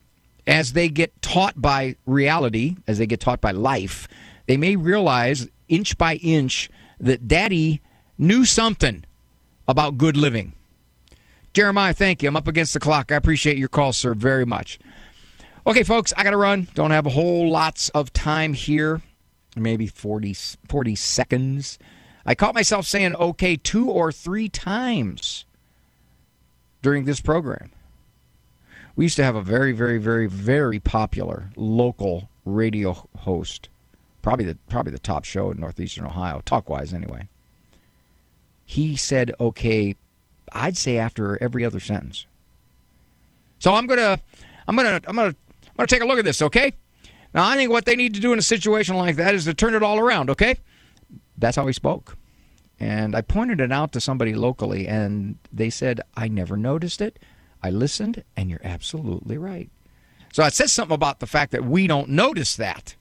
[0.46, 4.06] as they get taught by reality, as they get taught by life,
[4.46, 6.68] they may realize inch by inch
[7.00, 7.80] that daddy
[8.18, 9.04] knew something
[9.66, 10.52] about good living.
[11.53, 12.28] Jeremiah, thank you.
[12.28, 13.12] I'm up against the clock.
[13.12, 14.78] I appreciate your call, sir, very much.
[15.66, 16.66] Okay, folks, I got to run.
[16.74, 19.03] Don't have a whole lots of time here.
[19.55, 20.34] Maybe 40,
[20.68, 21.78] 40 seconds.
[22.24, 25.44] I caught myself saying okay two or three times
[26.80, 27.70] during this program.
[28.96, 33.68] We used to have a very, very, very, very popular local radio host,
[34.20, 37.28] probably the probably the top show in northeastern Ohio, talk wise anyway.
[38.64, 39.96] He said okay
[40.53, 42.26] I'd say after every other sentence.
[43.59, 44.20] So I'm gonna,
[44.66, 46.42] I'm gonna, I'm gonna, I'm gonna take a look at this.
[46.42, 46.72] Okay.
[47.34, 49.55] Now I think what they need to do in a situation like that is to
[49.55, 50.30] turn it all around.
[50.30, 50.57] Okay.
[51.38, 52.16] That's how he spoke.
[52.78, 57.18] And I pointed it out to somebody locally, and they said, I never noticed it.
[57.62, 59.70] I listened, and you're absolutely right.
[60.32, 62.96] So it says something about the fact that we don't notice that.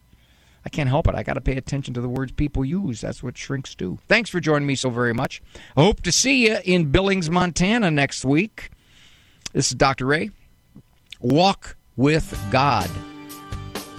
[0.65, 1.15] I can't help it.
[1.15, 3.01] I got to pay attention to the words people use.
[3.01, 3.97] That's what shrinks do.
[4.07, 5.41] Thanks for joining me so very much.
[5.75, 8.69] I hope to see you in Billings, Montana next week.
[9.53, 10.05] This is Dr.
[10.05, 10.29] Ray.
[11.19, 12.89] Walk with God.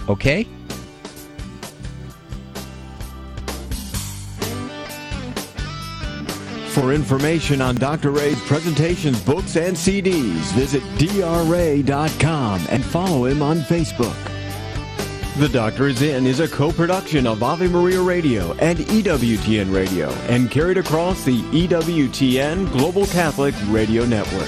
[0.09, 0.47] Okay?
[6.73, 8.09] For information on Dr.
[8.09, 14.32] Ray's presentations, books, and CDs, visit drray.com and follow him on Facebook.
[15.35, 20.51] The Doctor is In is a co-production of Ave Maria Radio and EWTN Radio and
[20.51, 24.47] carried across the EWTN Global Catholic Radio Network.